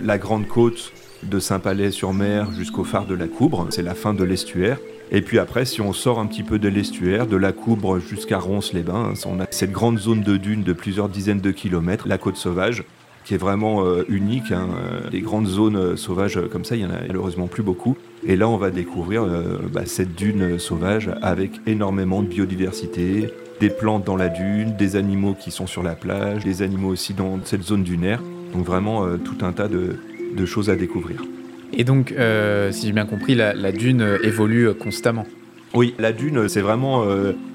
la 0.02 0.18
grande 0.18 0.48
côte 0.48 0.92
de 1.22 1.38
Saint-Palais-sur-Mer 1.38 2.52
jusqu'au 2.52 2.84
phare 2.84 3.06
de 3.06 3.14
la 3.14 3.28
Coubre, 3.28 3.68
c'est 3.70 3.84
la 3.84 3.94
fin 3.94 4.16
de 4.16 4.24
l'estuaire. 4.24 4.80
Et 5.12 5.22
puis 5.22 5.38
après, 5.38 5.64
si 5.64 5.80
on 5.80 5.94
sort 5.94 6.18
un 6.20 6.26
petit 6.26 6.42
peu 6.42 6.58
de 6.58 6.68
l'estuaire, 6.68 7.28
de 7.28 7.38
la 7.38 7.52
Coubre 7.52 8.00
jusqu'à 8.00 8.40
Ronce-les-Bains, 8.40 9.14
on 9.28 9.40
a 9.42 9.46
cette 9.52 9.72
grande 9.72 10.00
zone 10.00 10.22
de 10.22 10.38
dunes 10.38 10.64
de 10.64 10.74
plusieurs 10.74 11.08
dizaines 11.08 11.40
de 11.40 11.52
kilomètres, 11.52 12.08
la 12.08 12.18
côte 12.18 12.36
sauvage, 12.36 12.84
qui 13.28 13.34
est 13.34 13.38
vraiment 13.38 13.84
unique. 14.08 14.54
Hein. 14.54 14.70
Des 15.12 15.20
grandes 15.20 15.48
zones 15.48 15.98
sauvages 15.98 16.40
comme 16.50 16.64
ça, 16.64 16.78
il 16.78 16.82
y 16.82 16.86
en 16.86 16.92
a 16.92 17.02
malheureusement 17.08 17.48
plus 17.48 17.62
beaucoup. 17.62 17.98
Et 18.26 18.36
là, 18.36 18.50
on 18.50 18.58
va 18.58 18.72
découvrir 18.72 19.24
euh, 19.24 19.58
bah, 19.72 19.84
cette 19.86 20.16
dune 20.16 20.60
sauvage 20.60 21.12
avec 21.22 21.52
énormément 21.66 22.22
de 22.22 22.28
biodiversité, 22.28 23.32
des 23.60 23.70
plantes 23.70 24.06
dans 24.06 24.16
la 24.16 24.30
dune, 24.30 24.76
des 24.76 24.96
animaux 24.96 25.34
qui 25.34 25.52
sont 25.52 25.68
sur 25.68 25.84
la 25.84 25.96
plage, 25.96 26.44
des 26.44 26.62
animaux 26.62 26.90
aussi 26.90 27.14
dans 27.14 27.40
cette 27.44 27.64
zone 27.64 27.84
dunaire. 27.84 28.22
Donc 28.54 28.66
vraiment 28.66 29.06
euh, 29.06 29.18
tout 29.18 29.46
un 29.46 29.52
tas 29.52 29.68
de, 29.68 29.98
choses 30.46 30.70
à 30.70 30.76
découvrir. 30.76 31.24
Et 31.74 31.84
donc, 31.84 32.12
euh, 32.12 32.72
si 32.72 32.88
j'ai 32.88 32.94
bien 32.94 33.06
compris, 33.06 33.36
la, 33.36 33.72
dune 33.72 34.18
évolue 34.24 34.74
constamment. 34.74 35.26
Oui, 35.74 35.94
la 36.00 36.14
dune, 36.14 36.48
c'est 36.48 36.62
vraiment, 36.62 37.04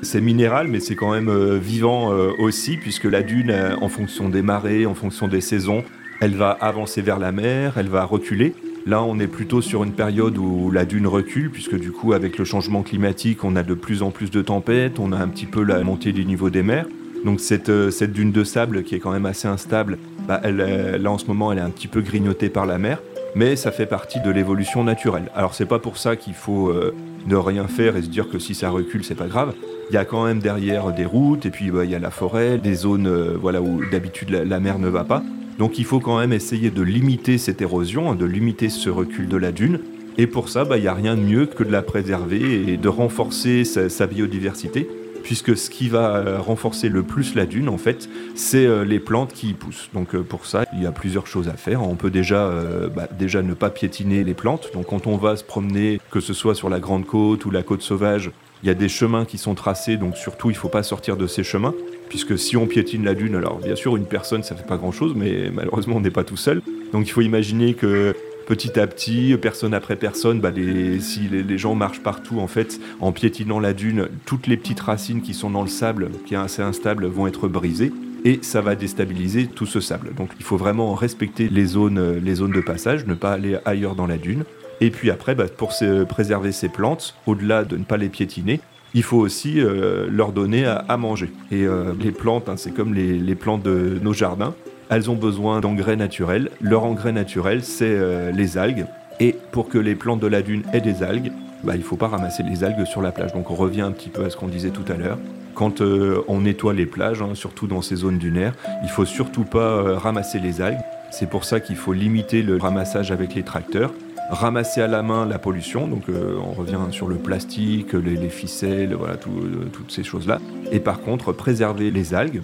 c'est 0.03 0.21
minéral, 0.21 0.69
mais 0.69 0.81
c'est 0.81 0.95
quand 0.95 1.13
même 1.13 1.57
vivant 1.57 2.11
aussi, 2.39 2.77
puisque 2.77 3.05
la 3.05 3.23
dune, 3.23 3.53
en 3.81 3.89
fonction 3.89 4.29
des 4.29 4.43
marées, 4.43 4.85
en 4.85 4.95
fonction 4.95 5.29
des 5.29 5.41
saisons, 5.41 5.83
elle 6.21 6.37
va 6.37 6.51
avancer 6.51 7.03
vers 7.03 7.19
la 7.19 7.33
mer, 7.33 7.79
elle 7.79 7.89
va 7.89 8.05
reculer. 8.05 8.55
Là, 8.85 9.03
on 9.03 9.19
est 9.21 9.29
plutôt 9.29 9.63
sur 9.63 9.85
une 9.85 9.93
période 9.93 10.37
où 10.39 10.71
la 10.71 10.85
dune 10.85 11.07
recule, 11.07 11.51
puisque 11.51 11.79
du 11.79 11.93
coup, 11.93 12.13
avec 12.13 12.37
le 12.37 12.45
changement 12.45 12.83
climatique, 12.83 13.45
on 13.45 13.55
a 13.55 13.63
de 13.63 13.75
plus 13.75 14.03
en 14.03 14.11
plus 14.11 14.31
de 14.31 14.43
tempêtes, 14.43 14.99
on 14.99 15.13
a 15.13 15.17
un 15.17 15.29
petit 15.29 15.47
peu 15.47 15.63
la 15.63 15.81
montée 15.85 16.13
du 16.13 16.25
niveau 16.25 16.51
des 16.51 16.63
mers. 16.63 16.87
Donc 17.25 17.41
cette, 17.41 17.69
euh, 17.69 17.91
dune 18.09 18.33
de 18.33 18.43
sable 18.43 18.83
qui 18.83 18.97
est 18.97 18.99
quand 18.99 19.13
même 19.13 19.27
assez 19.27 19.47
instable, 19.47 19.99
bah, 20.27 20.41
elle, 20.43 20.61
euh, 20.61 20.99
là 20.99 21.13
en 21.13 21.19
ce 21.19 21.27
moment, 21.27 21.53
elle 21.53 21.59
est 21.59 21.63
un 21.63 21.71
petit 21.71 21.87
peu 21.87 22.01
grignotée 22.01 22.49
par 22.49 22.67
la 22.67 22.79
mer, 22.79 23.01
mais 23.37 23.55
ça 23.55 23.71
fait 23.71 23.87
partie 23.87 24.21
de 24.21 24.31
l'évolution 24.31 24.83
naturelle. 24.83 25.31
Alors 25.37 25.55
c'est 25.55 25.67
pas 25.67 25.79
pour 25.79 25.97
ça 25.97 26.17
qu'il 26.17 26.35
faut 26.35 26.69
euh, 26.69 26.93
ne 27.27 27.37
rien 27.37 27.67
faire 27.67 27.97
et 27.97 28.03
se 28.03 28.09
dire 28.09 28.29
que 28.29 28.39
si 28.39 28.55
ça 28.55 28.71
recule, 28.71 29.05
c'est 29.05 29.15
pas 29.15 29.27
grave. 29.27 29.55
Il 29.91 29.95
y 29.95 29.99
a 29.99 30.05
quand 30.05 30.25
même 30.25 30.39
derrière 30.39 30.93
des 30.93 31.05
routes 31.05 31.47
et 31.47 31.51
puis 31.51 31.71
bah, 31.71 31.85
il 31.85 31.91
y 31.91 31.95
a 31.95 31.99
la 31.99 32.11
forêt, 32.11 32.59
des 32.59 32.75
zones 32.75 33.09
voilà 33.41 33.61
où 33.61 33.83
d'habitude 33.91 34.31
la 34.31 34.61
mer 34.61 34.79
ne 34.79 34.89
va 34.89 35.05
pas. 35.05 35.23
Donc 35.59 35.79
il 35.79 35.85
faut 35.85 36.01
quand 36.01 36.19
même 36.19 36.33
essayer 36.33 36.71
de 36.71 36.83
limiter 36.83 37.39
cette 37.39 37.61
érosion, 37.61 38.15
de 38.15 38.25
limiter 38.25 38.69
ce 38.69 38.91
recul 38.91 39.29
de 39.29 39.37
la 39.37 39.53
dune. 39.53 39.81
Et 40.19 40.27
pour 40.27 40.49
ça, 40.49 40.65
bah, 40.65 40.77
il 40.77 40.83
n'y 40.83 40.89
a 40.89 40.95
rien 40.95 41.17
de 41.17 41.23
mieux 41.23 41.47
que 41.47 41.65
de 41.65 41.71
la 41.71 41.83
préserver 41.83 42.71
et 42.71 42.77
de 42.77 42.89
renforcer 42.89 43.65
sa, 43.65 44.07
biodiversité, 44.07 44.89
puisque 45.23 45.57
ce 45.57 45.71
qui 45.71 45.89
va 45.89 46.17
euh, 46.17 46.39
renforcer 46.39 46.89
le 46.89 47.03
plus 47.03 47.35
la 47.35 47.47
dune, 47.47 47.69
en 47.69 47.79
fait, 47.79 48.09
c'est 48.35 48.67
euh, 48.67 48.85
les 48.85 49.01
plantes 49.01 49.33
qui 49.33 49.51
y 49.51 49.55
poussent. 49.55 49.89
Donc 49.95 50.15
euh, 50.15 50.23
pour 50.23 50.47
ça, 50.47 50.65
il 50.75 50.83
y 50.83 50.87
a 50.87 50.93
plusieurs 50.93 51.27
choses 51.27 51.49
à 51.49 51.55
faire. 51.55 51.83
On 51.83 51.95
peut 51.95 52.11
déjà, 52.11 52.51
bah, 52.95 53.09
déjà 53.19 53.43
ne 53.43 53.55
pas 53.55 53.71
piétiner 53.71 54.25
les 54.25 54.35
plantes. 54.35 54.71
Donc 54.75 54.87
quand 54.87 55.07
on 55.07 55.17
va 55.17 55.37
se 55.37 55.45
promener, 55.45 56.01
que 56.11 56.21
ce 56.21 56.33
soit 56.33 56.55
sur 56.55 56.69
la 56.69 56.81
Grande 56.81 57.07
Côte 57.07 57.45
ou 57.45 57.51
la 57.51 57.63
côte 57.63 57.83
sauvage, 57.83 58.31
il 58.63 58.69
y 58.69 58.71
a 58.71 58.75
des 58.75 58.89
chemins 58.89 59.25
qui 59.25 59.39
sont 59.39 59.55
tracés, 59.55 59.97
donc 59.97 60.17
surtout 60.17 60.51
il 60.51 60.55
ne 60.55 60.59
faut 60.59 60.69
pas 60.69 60.85
sortir 60.85 61.17
de 61.17 61.27
ces 61.27 61.43
chemins 61.43 61.75
puisque 62.09 62.39
si 62.39 62.59
on 62.59 62.67
piétine 62.67 63.05
la 63.05 63.15
dune, 63.15 63.35
alors 63.35 63.59
bien 63.59 63.75
sûr 63.75 63.97
une 63.97 64.05
personne 64.05 64.43
ça 64.43 64.55
fait 64.55 64.67
pas 64.67 64.77
grand 64.77 64.93
chose, 64.93 65.15
mais 65.17 65.51
malheureusement 65.51 65.97
on 65.97 66.01
n'est 66.01 66.11
pas 66.11 66.25
tout 66.25 66.37
seul. 66.37 66.61
Donc 66.93 67.09
il 67.09 67.11
faut 67.11 67.23
imaginer 67.23 67.75
que 67.75 68.15
petit 68.47 68.79
à 68.79 68.87
petit, 68.87 69.37
personne 69.41 69.75
après 69.75 69.97
personne, 69.97 70.41
bah, 70.41 70.53
si 71.01 71.21
les, 71.29 71.59
gens 71.59 71.75
marchent 71.75 72.03
partout 72.03 72.41
en 72.41 72.47
fait, 72.47 72.81
en 73.01 73.13
piétinant 73.13 73.61
la 73.61 73.73
dune, 73.73 74.09
toutes 74.27 74.47
les 74.47 74.57
petites 74.57 74.81
racines 74.81 75.23
qui 75.23 75.35
sont 75.35 75.51
dans 75.51 75.63
le 75.63 75.69
sable, 75.69 76.11
qui 76.27 76.35
est 76.35 76.39
assez 76.39 76.63
instable, 76.63 77.07
vont 77.07 77.27
être 77.27 77.49
brisées 77.49 77.93
et 78.25 78.39
ça 78.43 78.61
va 78.61 78.75
déstabiliser 78.75 79.47
tout 79.47 79.67
ce 79.67 79.81
sable. 79.81 80.15
Donc 80.15 80.31
il 80.39 80.45
faut 80.45 80.57
vraiment 80.57 80.95
respecter 80.95 81.49
les 81.49 81.67
zones, 81.67 82.19
les 82.19 82.35
zones 82.37 82.53
de 82.53 82.61
passage, 82.61 83.07
ne 83.07 83.15
pas 83.15 83.33
aller 83.33 83.59
ailleurs 83.65 83.95
dans 83.95 84.07
la 84.07 84.19
dune. 84.19 84.45
Et 84.81 84.91
puis 84.91 85.11
après, 85.11 85.35
bah, 85.35 85.47
pour 85.49 85.73
préserver 86.09 86.53
ces 86.53 86.69
plantes, 86.69 87.15
au-delà 87.27 87.65
de 87.65 87.77
ne 87.77 87.85
pas 87.85 87.97
les 87.97 88.09
piétiner, 88.09 88.61
il 88.95 89.03
faut 89.03 89.19
aussi 89.19 89.61
euh, 89.61 90.07
leur 90.11 90.33
donner 90.33 90.67
à, 90.67 90.97
manger. 90.97 91.31
Et 91.51 91.65
euh, 91.65 91.93
les 91.99 92.13
plantes, 92.13 92.49
hein, 92.49 92.57
c'est 92.57 92.73
comme 92.73 92.95
les, 92.95 93.35
plantes 93.35 93.63
de 93.63 93.99
nos 94.03 94.13
jardins, 94.13 94.55
elles 94.93 95.11
ont 95.11 95.17
besoin 95.17 95.61
d'engrais 95.61 95.97
naturels. 95.97 96.51
Leur 96.61 96.85
engrais 96.85 97.13
naturel, 97.13 97.65
c'est 97.65 97.87
euh, 97.87 98.31
les 98.31 98.59
algues. 98.59 98.85
Et 99.21 99.35
pour 99.51 99.69
que 99.69 99.79
les 99.79 99.95
plantes 99.95 100.21
de 100.21 100.27
la 100.27 100.43
dune 100.43 100.65
aient 100.75 100.83
des 100.83 101.03
algues, 101.03 101.33
bah, 101.65 101.75
il 101.75 101.79
ne 101.79 101.85
faut 101.85 101.97
pas 101.97 102.09
ramasser 102.09 102.43
les 102.43 102.63
algues 102.63 102.85
sur 102.85 103.01
la 103.01 103.11
plage. 103.11 103.33
Donc 103.33 103.51
on 103.51 103.55
revient 103.55 103.81
un 103.81 103.93
petit 103.93 104.11
peu 104.11 104.25
à 104.25 104.31
ce 104.31 104.37
qu'on 104.37 104.49
disait 104.49 104.71
tout 104.71 104.85
à 104.93 104.97
l'heure. 104.97 105.19
Quand 105.55 105.81
euh, 105.81 106.23
on 106.29 106.43
nettoie 106.43 106.75
les 106.75 106.85
plages, 106.85 107.23
hein, 107.23 107.31
surtout 107.35 107.67
dans 107.67 107.81
ces 107.81 107.97
zones 107.97 108.19
dunaires, 108.19 108.53
il 108.83 108.91
faut 108.91 109.07
surtout 109.07 109.45
pas 109.45 109.59
euh, 109.59 109.97
ramasser 109.97 110.39
les 110.39 110.61
algues. 110.61 110.81
C'est 111.11 111.29
pour 111.29 111.45
ça 111.45 111.61
qu'il 111.61 111.77
faut 111.77 111.95
limiter 111.95 112.43
le 112.43 112.59
ramassage 112.59 113.13
avec 113.13 113.35
les 113.35 113.43
tracteurs. 113.43 113.93
Ramasser 114.31 114.83
à 114.83 114.89
la 114.89 115.03
main 115.03 115.27
la 115.27 115.39
pollution, 115.39 115.89
donc 115.89 116.05
on 116.09 116.53
revient 116.53 116.79
sur 116.91 117.07
le 117.07 117.17
plastique, 117.17 117.93
les, 117.93 118.31
ficelles, 118.31 118.95
voilà, 118.95 119.17
toutes 119.17 119.91
ces 119.91 120.05
choses-là. 120.05 120.39
Et 120.71 120.81
par 120.81 121.03
contre, 121.03 121.33
préserver 121.33 121.91
les 121.91 122.15
algues. 122.15 122.41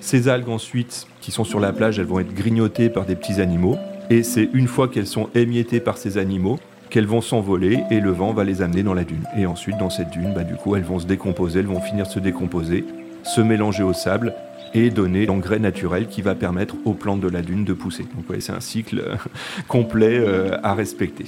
Ces 0.00 0.28
algues 0.28 0.48
ensuite, 0.48 1.06
qui 1.20 1.30
sont 1.30 1.44
sur 1.44 1.60
la 1.60 1.72
plage, 1.72 1.98
elles 1.98 2.06
vont 2.06 2.20
être 2.20 2.34
grignotées 2.34 2.88
par 2.88 3.04
des 3.04 3.16
petits 3.16 3.40
animaux. 3.40 3.76
Et 4.08 4.22
c'est 4.22 4.48
une 4.54 4.66
fois 4.66 4.88
qu'elles 4.88 5.06
sont 5.06 5.28
émiettées 5.34 5.80
par 5.80 5.98
ces 5.98 6.18
animaux 6.18 6.58
qu'elles 6.90 7.06
vont 7.06 7.20
s'envoler 7.20 7.84
et 7.90 8.00
le 8.00 8.10
vent 8.10 8.32
va 8.32 8.44
les 8.44 8.60
amener 8.62 8.82
dans 8.82 8.94
la 8.94 9.04
dune. 9.04 9.24
Et 9.36 9.46
ensuite, 9.46 9.78
dans 9.78 9.90
cette 9.90 10.10
dune, 10.10 10.34
bah, 10.34 10.42
elles 10.76 10.82
vont 10.82 10.98
se 10.98 11.06
décomposer, 11.06 11.60
elles 11.60 11.66
vont 11.66 11.80
finir 11.80 12.06
de 12.06 12.10
se 12.10 12.18
décomposer, 12.18 12.84
se 13.22 13.40
mélanger 13.40 13.82
au 13.82 13.92
sable 13.92 14.34
et 14.74 14.90
donner 14.90 15.26
l'engrais 15.26 15.58
naturel 15.58 16.06
qui 16.06 16.22
va 16.22 16.34
permettre 16.34 16.74
aux 16.84 16.92
plantes 16.92 17.20
de 17.20 17.28
la 17.28 17.42
dune 17.42 17.64
de 17.64 17.72
pousser. 17.72 18.04
Donc 18.14 18.28
ouais, 18.28 18.40
c'est 18.40 18.52
un 18.52 18.60
cycle 18.60 18.98
euh, 18.98 19.16
complet 19.68 20.18
euh, 20.18 20.56
à 20.62 20.74
respecter. 20.74 21.26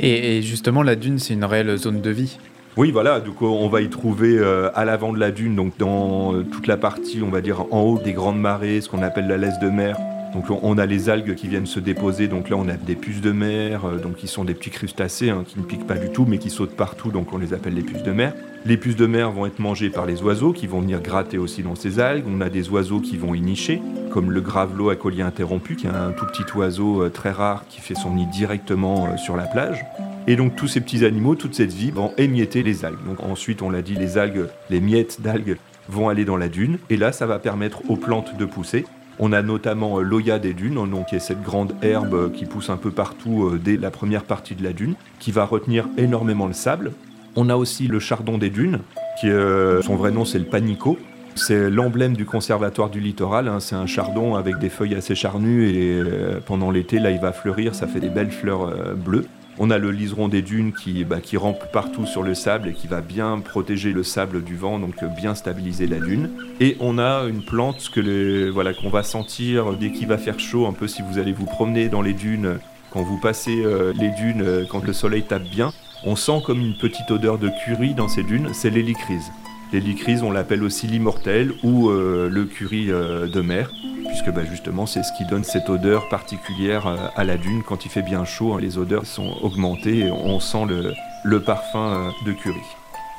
Et, 0.00 0.40
justement, 0.42 0.82
la 0.82 0.96
dune, 0.96 1.18
c'est 1.18 1.34
une 1.34 1.44
réelle 1.44 1.76
zone 1.76 2.00
de 2.00 2.10
vie 2.10 2.38
oui, 2.76 2.90
voilà, 2.90 3.20
donc 3.20 3.42
on 3.42 3.68
va 3.68 3.80
y 3.80 3.88
trouver 3.88 4.38
euh, 4.38 4.70
à 4.74 4.84
l'avant 4.84 5.12
de 5.12 5.18
la 5.18 5.30
dune, 5.30 5.54
donc 5.56 5.76
dans 5.78 6.42
toute 6.44 6.66
la 6.66 6.76
partie, 6.76 7.20
on 7.22 7.30
va 7.30 7.40
dire 7.40 7.66
en 7.70 7.80
haut 7.80 7.98
des 7.98 8.12
grandes 8.12 8.40
marées, 8.40 8.80
ce 8.80 8.88
qu'on 8.88 9.02
appelle 9.02 9.28
la 9.28 9.36
laisse 9.36 9.58
de 9.58 9.68
mer, 9.68 9.98
donc 10.32 10.46
on 10.50 10.78
a 10.78 10.86
les 10.86 11.10
algues 11.10 11.34
qui 11.34 11.46
viennent 11.46 11.66
se 11.66 11.78
déposer, 11.78 12.26
donc 12.26 12.48
là 12.48 12.56
on 12.56 12.66
a 12.68 12.74
des 12.74 12.94
puces 12.94 13.20
de 13.20 13.32
mer, 13.32 13.84
euh, 13.84 13.98
donc 13.98 14.16
qui 14.16 14.26
sont 14.26 14.44
des 14.44 14.54
petits 14.54 14.70
crustacés 14.70 15.28
hein, 15.28 15.44
qui 15.46 15.58
ne 15.58 15.64
piquent 15.64 15.86
pas 15.86 15.98
du 15.98 16.10
tout 16.10 16.24
mais 16.26 16.38
qui 16.38 16.48
sautent 16.48 16.74
partout, 16.74 17.10
donc 17.10 17.34
on 17.34 17.38
les 17.38 17.52
appelle 17.52 17.74
les 17.74 17.82
puces 17.82 18.02
de 18.02 18.12
mer. 18.12 18.32
Les 18.64 18.76
puces 18.76 18.96
de 18.96 19.06
mer 19.06 19.30
vont 19.30 19.44
être 19.44 19.58
mangées 19.58 19.90
par 19.90 20.06
les 20.06 20.22
oiseaux 20.22 20.52
qui 20.52 20.66
vont 20.66 20.80
venir 20.80 21.02
gratter 21.02 21.36
aussi 21.36 21.62
dans 21.62 21.74
ces 21.74 21.98
algues. 21.98 22.24
On 22.28 22.40
a 22.40 22.48
des 22.48 22.70
oiseaux 22.70 23.00
qui 23.00 23.16
vont 23.16 23.34
y 23.34 23.40
nicher, 23.40 23.82
comme 24.12 24.30
le 24.30 24.40
gravelot 24.40 24.88
à 24.88 24.96
collier 24.96 25.22
interrompu, 25.22 25.74
qui 25.74 25.86
est 25.86 25.90
un 25.90 26.12
tout 26.12 26.26
petit 26.26 26.44
oiseau 26.54 27.02
euh, 27.02 27.08
très 27.10 27.32
rare 27.32 27.64
qui 27.68 27.80
fait 27.80 27.96
son 27.96 28.14
nid 28.14 28.26
directement 28.26 29.06
euh, 29.06 29.16
sur 29.16 29.36
la 29.36 29.44
plage. 29.44 29.84
Et 30.28 30.36
donc 30.36 30.54
tous 30.54 30.68
ces 30.68 30.80
petits 30.80 31.04
animaux, 31.04 31.34
toute 31.34 31.54
cette 31.54 31.72
vie 31.72 31.90
vont 31.90 32.12
émietter 32.16 32.62
les 32.62 32.84
algues. 32.84 33.04
Donc 33.06 33.20
ensuite, 33.22 33.62
on 33.62 33.70
l'a 33.70 33.82
dit, 33.82 33.94
les 33.94 34.18
algues, 34.18 34.46
les 34.70 34.80
miettes 34.80 35.20
d'algues 35.20 35.56
vont 35.88 36.08
aller 36.08 36.24
dans 36.24 36.36
la 36.36 36.48
dune. 36.48 36.78
Et 36.90 36.96
là, 36.96 37.12
ça 37.12 37.26
va 37.26 37.38
permettre 37.38 37.82
aux 37.90 37.96
plantes 37.96 38.36
de 38.38 38.44
pousser. 38.44 38.84
On 39.18 39.32
a 39.32 39.42
notamment 39.42 39.98
euh, 39.98 40.02
l'Oya 40.02 40.38
des 40.38 40.54
dunes, 40.54 40.74
donc 40.74 41.06
qui 41.06 41.16
est 41.16 41.20
cette 41.20 41.42
grande 41.42 41.74
herbe 41.82 42.14
euh, 42.14 42.28
qui 42.30 42.44
pousse 42.44 42.70
un 42.70 42.76
peu 42.76 42.90
partout 42.90 43.44
euh, 43.44 43.60
dès 43.62 43.76
la 43.76 43.90
première 43.90 44.24
partie 44.24 44.54
de 44.54 44.64
la 44.64 44.72
dune, 44.72 44.94
qui 45.18 45.32
va 45.32 45.44
retenir 45.44 45.86
énormément 45.98 46.46
le 46.46 46.52
sable. 46.52 46.92
On 47.36 47.48
a 47.48 47.56
aussi 47.56 47.88
le 47.88 47.98
chardon 47.98 48.38
des 48.38 48.50
dunes, 48.50 48.78
qui 49.20 49.28
son 49.28 49.96
vrai 49.96 50.10
nom 50.10 50.26
c'est 50.26 50.38
le 50.38 50.44
panico. 50.44 50.98
C'est 51.34 51.70
l'emblème 51.70 52.14
du 52.14 52.26
conservatoire 52.26 52.90
du 52.90 53.00
littoral. 53.00 53.48
Hein. 53.48 53.58
C'est 53.58 53.74
un 53.74 53.86
chardon 53.86 54.34
avec 54.34 54.58
des 54.58 54.68
feuilles 54.68 54.94
assez 54.94 55.14
charnues 55.14 55.66
et 55.70 56.02
pendant 56.44 56.70
l'été, 56.70 56.98
là, 56.98 57.10
il 57.10 57.18
va 57.20 57.32
fleurir. 57.32 57.74
Ça 57.74 57.86
fait 57.86 58.00
des 58.00 58.10
belles 58.10 58.30
fleurs 58.30 58.94
bleues. 58.96 59.24
On 59.58 59.70
a 59.70 59.78
le 59.78 59.90
liseron 59.90 60.28
des 60.28 60.42
dunes 60.42 60.72
qui, 60.72 61.04
bah, 61.04 61.20
qui 61.20 61.36
rampe 61.36 61.70
partout 61.72 62.06
sur 62.06 62.22
le 62.22 62.34
sable 62.34 62.68
et 62.68 62.72
qui 62.72 62.86
va 62.86 63.00
bien 63.00 63.38
protéger 63.40 63.92
le 63.92 64.02
sable 64.02 64.42
du 64.42 64.56
vent, 64.56 64.78
donc 64.78 64.94
bien 65.16 65.34
stabiliser 65.34 65.86
la 65.86 65.98
dune. 65.98 66.30
Et 66.60 66.76
on 66.80 66.98
a 66.98 67.24
une 67.24 67.44
plante 67.44 67.90
que 67.90 68.50
voilà, 68.50 68.72
qu'on 68.72 68.90
va 68.90 69.02
sentir 69.02 69.74
dès 69.74 69.90
qu'il 69.92 70.08
va 70.08 70.18
faire 70.18 70.40
chaud, 70.40 70.66
un 70.66 70.72
peu 70.72 70.88
si 70.88 71.02
vous 71.02 71.18
allez 71.18 71.32
vous 71.32 71.46
promener 71.46 71.88
dans 71.88 72.02
les 72.02 72.14
dunes, 72.14 72.58
quand 72.90 73.02
vous 73.02 73.18
passez 73.18 73.62
euh, 73.64 73.92
les 73.98 74.10
dunes, 74.10 74.42
euh, 74.42 74.64
quand 74.70 74.84
le 74.84 74.92
soleil 74.92 75.22
tape 75.22 75.44
bien, 75.44 75.72
on 76.04 76.16
sent 76.16 76.42
comme 76.44 76.60
une 76.60 76.76
petite 76.76 77.10
odeur 77.10 77.38
de 77.38 77.50
curry 77.64 77.94
dans 77.94 78.08
ces 78.08 78.22
dunes, 78.22 78.50
c'est 78.52 78.70
L'hélicryse, 79.72 80.22
on 80.22 80.30
l'appelle 80.30 80.62
aussi 80.62 80.86
l'immortel 80.86 81.52
ou 81.62 81.88
euh, 81.88 82.28
le 82.30 82.44
curry 82.44 82.86
de 82.86 83.40
mer 83.40 83.70
puisque 84.12 84.30
bah, 84.30 84.42
justement 84.44 84.84
c'est 84.84 85.02
ce 85.02 85.12
qui 85.16 85.24
donne 85.24 85.42
cette 85.42 85.70
odeur 85.70 86.08
particulière 86.08 86.86
euh, 86.86 86.96
à 87.16 87.24
la 87.24 87.38
dune. 87.38 87.62
Quand 87.66 87.86
il 87.86 87.90
fait 87.90 88.02
bien 88.02 88.24
chaud, 88.24 88.58
les 88.58 88.76
odeurs 88.76 89.06
sont 89.06 89.38
augmentées 89.40 90.00
et 90.00 90.10
on 90.10 90.38
sent 90.38 90.66
le, 91.24 91.40
parfum 91.40 91.78
euh, 91.78 92.10
de 92.26 92.32
curry. 92.32 92.60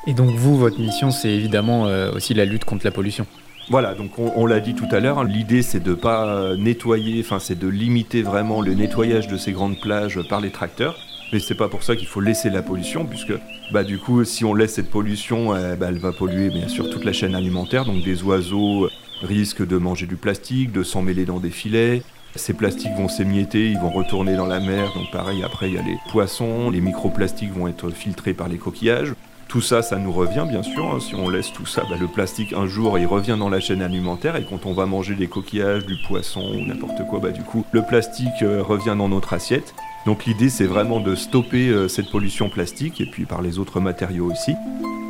Et 0.06 0.14
donc 0.14 0.36
vous, 0.36 0.56
votre 0.56 0.78
mission, 0.78 1.10
c'est 1.10 1.30
évidemment 1.30 1.86
euh, 1.86 2.12
aussi 2.12 2.32
la 2.32 2.44
lutte 2.44 2.64
contre 2.64 2.84
la 2.84 2.92
pollution 2.92 3.26
voilà, 3.70 3.94
donc 3.94 4.18
on, 4.18 4.44
l'a 4.44 4.60
dit 4.60 4.74
tout 4.74 4.88
à 4.90 5.00
l'heure, 5.00 5.20
hein, 5.20 5.24
l'idée 5.24 5.62
c'est 5.62 5.82
de 5.82 5.94
pas 5.94 6.54
nettoyer, 6.58 7.22
enfin 7.24 7.38
c'est 7.38 7.58
de 7.58 7.66
limiter 7.66 8.20
vraiment 8.20 8.60
le 8.60 8.74
nettoyage 8.74 9.26
de 9.26 9.38
ces 9.38 9.52
grandes 9.52 9.80
plages 9.80 10.20
par 10.28 10.42
les 10.42 10.50
tracteurs. 10.50 10.98
Mais 11.34 11.40
c'est 11.40 11.56
pas 11.56 11.68
pour 11.68 11.82
ça 11.82 11.96
qu'il 11.96 12.06
faut 12.06 12.20
laisser 12.20 12.48
la 12.48 12.62
pollution, 12.62 13.06
puisque 13.06 13.32
bah, 13.72 13.82
du 13.82 13.98
coup, 13.98 14.22
si 14.22 14.44
on 14.44 14.54
laisse 14.54 14.74
cette 14.74 14.88
pollution, 14.88 15.48
bah, 15.48 15.86
elle 15.88 15.98
va 15.98 16.12
polluer 16.12 16.48
bien 16.48 16.68
sûr 16.68 16.88
toute 16.88 17.04
la 17.04 17.12
chaîne 17.12 17.34
alimentaire, 17.34 17.84
donc 17.84 18.04
des 18.04 18.22
oiseaux, 18.22 18.88
risquent 19.20 19.66
de 19.66 19.76
manger 19.76 20.06
du 20.06 20.14
plastique, 20.14 20.70
de 20.70 20.84
s'emmêler 20.84 21.24
dans 21.24 21.40
des 21.40 21.50
filets. 21.50 22.02
Ces 22.36 22.54
plastiques 22.54 22.94
vont 22.96 23.08
s'émietter, 23.08 23.68
ils 23.68 23.78
vont 23.80 23.90
retourner 23.90 24.36
dans 24.36 24.46
la 24.46 24.60
mer, 24.60 24.92
donc 24.94 25.10
pareil, 25.10 25.42
après 25.42 25.70
il 25.70 25.74
y 25.74 25.78
a 25.78 25.82
les 25.82 25.98
poissons, 26.12 26.70
les 26.70 26.80
microplastiques 26.80 27.52
vont 27.52 27.66
être 27.66 27.90
filtrés 27.90 28.32
par 28.32 28.46
les 28.46 28.58
coquillages. 28.58 29.12
Tout 29.48 29.60
ça, 29.60 29.82
ça 29.82 29.98
nous 29.98 30.12
revient 30.12 30.46
bien 30.48 30.62
sûr. 30.62 30.84
Hein. 30.86 31.00
Si 31.00 31.16
on 31.16 31.28
laisse 31.28 31.52
tout 31.52 31.66
ça, 31.66 31.82
bah, 31.90 31.96
le 32.00 32.06
plastique 32.06 32.52
un 32.52 32.68
jour 32.68 32.96
il 32.96 33.06
revient 33.06 33.36
dans 33.36 33.48
la 33.48 33.58
chaîne 33.58 33.82
alimentaire 33.82 34.36
et 34.36 34.44
quand 34.48 34.66
on 34.66 34.72
va 34.72 34.86
manger 34.86 35.16
des 35.16 35.26
coquillages, 35.26 35.84
du 35.84 35.96
poisson 36.06 36.42
ou 36.42 36.64
n'importe 36.64 37.04
quoi, 37.10 37.18
bah, 37.18 37.30
du 37.30 37.42
coup 37.42 37.64
le 37.72 37.82
plastique 37.82 38.42
euh, 38.42 38.62
revient 38.62 38.94
dans 38.96 39.08
notre 39.08 39.32
assiette. 39.32 39.74
Donc 40.06 40.26
l'idée 40.26 40.50
c'est 40.50 40.66
vraiment 40.66 41.00
de 41.00 41.14
stopper 41.14 41.68
euh, 41.68 41.88
cette 41.88 42.10
pollution 42.10 42.48
plastique 42.48 43.00
et 43.00 43.06
puis 43.06 43.24
par 43.24 43.42
les 43.42 43.58
autres 43.58 43.80
matériaux 43.80 44.30
aussi. 44.30 44.54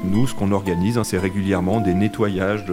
Nous, 0.05 0.27
ce 0.27 0.35
qu'on 0.35 0.53
organise, 0.53 0.99
hein, 0.99 1.05
c'est 1.05 1.19
régulièrement 1.19 1.81
des 1.81 1.95
nettoyages, 1.95 2.67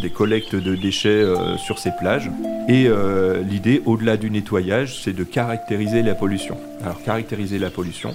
des 0.00 0.10
collectes 0.10 0.56
de 0.56 0.74
déchets 0.74 1.10
euh, 1.10 1.58
sur 1.58 1.78
ces 1.78 1.90
plages. 2.00 2.30
Et 2.68 2.86
euh, 2.86 3.42
l'idée, 3.42 3.82
au-delà 3.84 4.16
du 4.16 4.30
nettoyage, 4.30 4.98
c'est 5.02 5.12
de 5.12 5.22
caractériser 5.22 6.02
la 6.02 6.14
pollution. 6.14 6.56
Alors, 6.82 7.02
caractériser 7.02 7.58
la 7.58 7.68
pollution, 7.68 8.14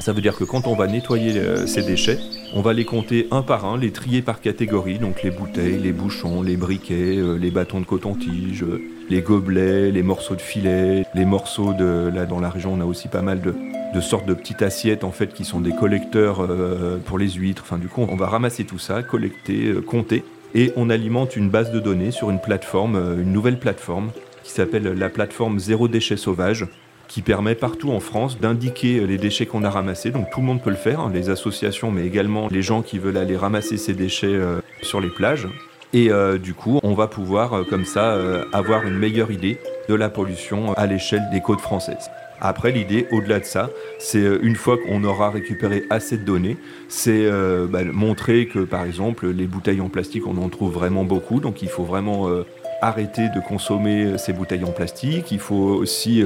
ça 0.00 0.12
veut 0.12 0.20
dire 0.20 0.36
que 0.36 0.44
quand 0.44 0.66
on 0.66 0.74
va 0.74 0.88
nettoyer 0.88 1.38
euh, 1.38 1.66
ces 1.66 1.82
déchets, 1.82 2.18
on 2.54 2.60
va 2.60 2.72
les 2.72 2.84
compter 2.84 3.28
un 3.30 3.42
par 3.42 3.64
un, 3.64 3.78
les 3.78 3.90
trier 3.90 4.22
par 4.22 4.40
catégorie, 4.40 4.98
donc 4.98 5.22
les 5.22 5.30
bouteilles, 5.30 5.78
les 5.78 5.92
bouchons, 5.92 6.42
les 6.42 6.56
briquets, 6.56 7.18
les 7.38 7.50
bâtons 7.50 7.80
de 7.80 7.86
coton-tige, 7.86 8.64
les 9.08 9.20
gobelets, 9.20 9.90
les 9.90 10.02
morceaux 10.02 10.34
de 10.34 10.40
filet, 10.40 11.04
les 11.14 11.24
morceaux 11.24 11.72
de... 11.72 12.10
Là, 12.14 12.26
dans 12.26 12.40
la 12.40 12.50
région, 12.50 12.72
on 12.74 12.80
a 12.80 12.84
aussi 12.84 13.08
pas 13.08 13.22
mal 13.22 13.40
de, 13.40 14.00
sortes 14.00 14.26
de 14.26 14.34
petites 14.34 14.62
assiettes 14.62 15.04
en 15.04 15.12
fait 15.12 15.32
qui 15.32 15.44
sont 15.44 15.60
des 15.60 15.72
collecteurs 15.72 16.40
euh, 16.40 16.98
pour 16.98 17.18
les 17.18 17.30
huîtres. 17.30 17.62
Enfin, 17.64 17.78
du 17.78 17.88
coup, 17.88 18.06
on 18.08 18.16
va 18.16 18.26
ramasser 18.26 18.64
tout 18.64 18.78
ça, 18.78 19.02
collecter, 19.02 19.66
euh, 19.66 19.80
compter, 19.80 20.24
et 20.54 20.72
on 20.76 20.90
alimente 20.90 21.36
une 21.36 21.50
base 21.50 21.72
de 21.72 21.80
données 21.80 22.10
sur 22.10 22.30
une 22.30 22.40
plateforme, 22.40 22.96
euh, 22.96 23.22
une 23.22 23.32
nouvelle 23.32 23.58
plateforme 23.58 24.10
qui 24.42 24.50
s'appelle 24.50 24.84
la 24.84 25.08
plateforme 25.08 25.58
Zéro 25.58 25.88
déchet 25.88 26.16
sauvage, 26.16 26.66
qui 27.12 27.20
permet 27.22 27.54
partout 27.54 27.90
en 27.90 28.00
France 28.00 28.40
d'indiquer 28.40 29.06
les 29.06 29.18
déchets 29.18 29.44
qu'on 29.46 29.64
a 29.64 29.70
ramassés. 29.70 30.10
Donc 30.10 30.30
tout 30.30 30.40
le 30.40 30.46
monde 30.46 30.62
peut 30.62 30.70
le 30.70 30.76
faire, 30.76 31.00
hein, 31.00 31.10
les 31.12 31.28
associations, 31.28 31.90
mais 31.90 32.06
également 32.06 32.48
les 32.50 32.62
gens 32.62 32.80
qui 32.80 32.98
veulent 32.98 33.18
aller 33.18 33.36
ramasser 33.36 33.76
ces 33.76 33.92
déchets 33.92 34.38
sur 34.80 35.00
les 35.00 35.10
plages. 35.10 35.46
Et 35.92 36.10
du 36.42 36.54
coup, 36.54 36.80
on 36.82 36.94
va 36.94 37.06
pouvoir 37.06 37.66
comme 37.68 37.84
ça 37.84 38.16
avoir 38.52 38.86
une 38.86 38.96
meilleure 38.96 39.30
idée 39.30 39.58
de 39.90 39.94
la 39.94 40.08
pollution 40.08 40.72
à 40.72 40.86
l'échelle 40.86 41.22
des 41.30 41.42
côtes 41.42 41.60
françaises. 41.60 42.10
Après, 42.44 42.72
l'idée, 42.72 43.06
au-delà 43.12 43.38
de 43.38 43.44
ça, 43.44 43.70
c'est 44.00 44.18
euh, 44.18 44.40
une 44.42 44.56
fois 44.56 44.76
qu'on 44.76 45.04
aura 45.04 45.30
récupéré 45.30 45.84
assez 45.90 46.18
de 46.18 46.24
données, 46.24 46.56
c'est 46.88 47.24
euh, 47.24 47.68
bah, 47.68 47.84
montrer 47.84 48.48
que, 48.48 48.58
par 48.58 48.84
exemple, 48.84 49.28
les 49.28 49.46
bouteilles 49.46 49.80
en 49.80 49.88
plastique, 49.88 50.26
on 50.26 50.36
en 50.38 50.48
trouve 50.48 50.72
vraiment 50.72 51.04
beaucoup, 51.04 51.38
donc 51.38 51.62
il 51.62 51.68
faut 51.68 51.84
vraiment 51.84 52.28
euh, 52.28 52.44
arrêter 52.80 53.28
de 53.28 53.38
consommer 53.38 54.18
ces 54.18 54.32
bouteilles 54.32 54.64
en 54.64 54.72
plastique. 54.72 55.30
Il 55.30 55.38
faut 55.38 55.54
aussi 55.54 56.24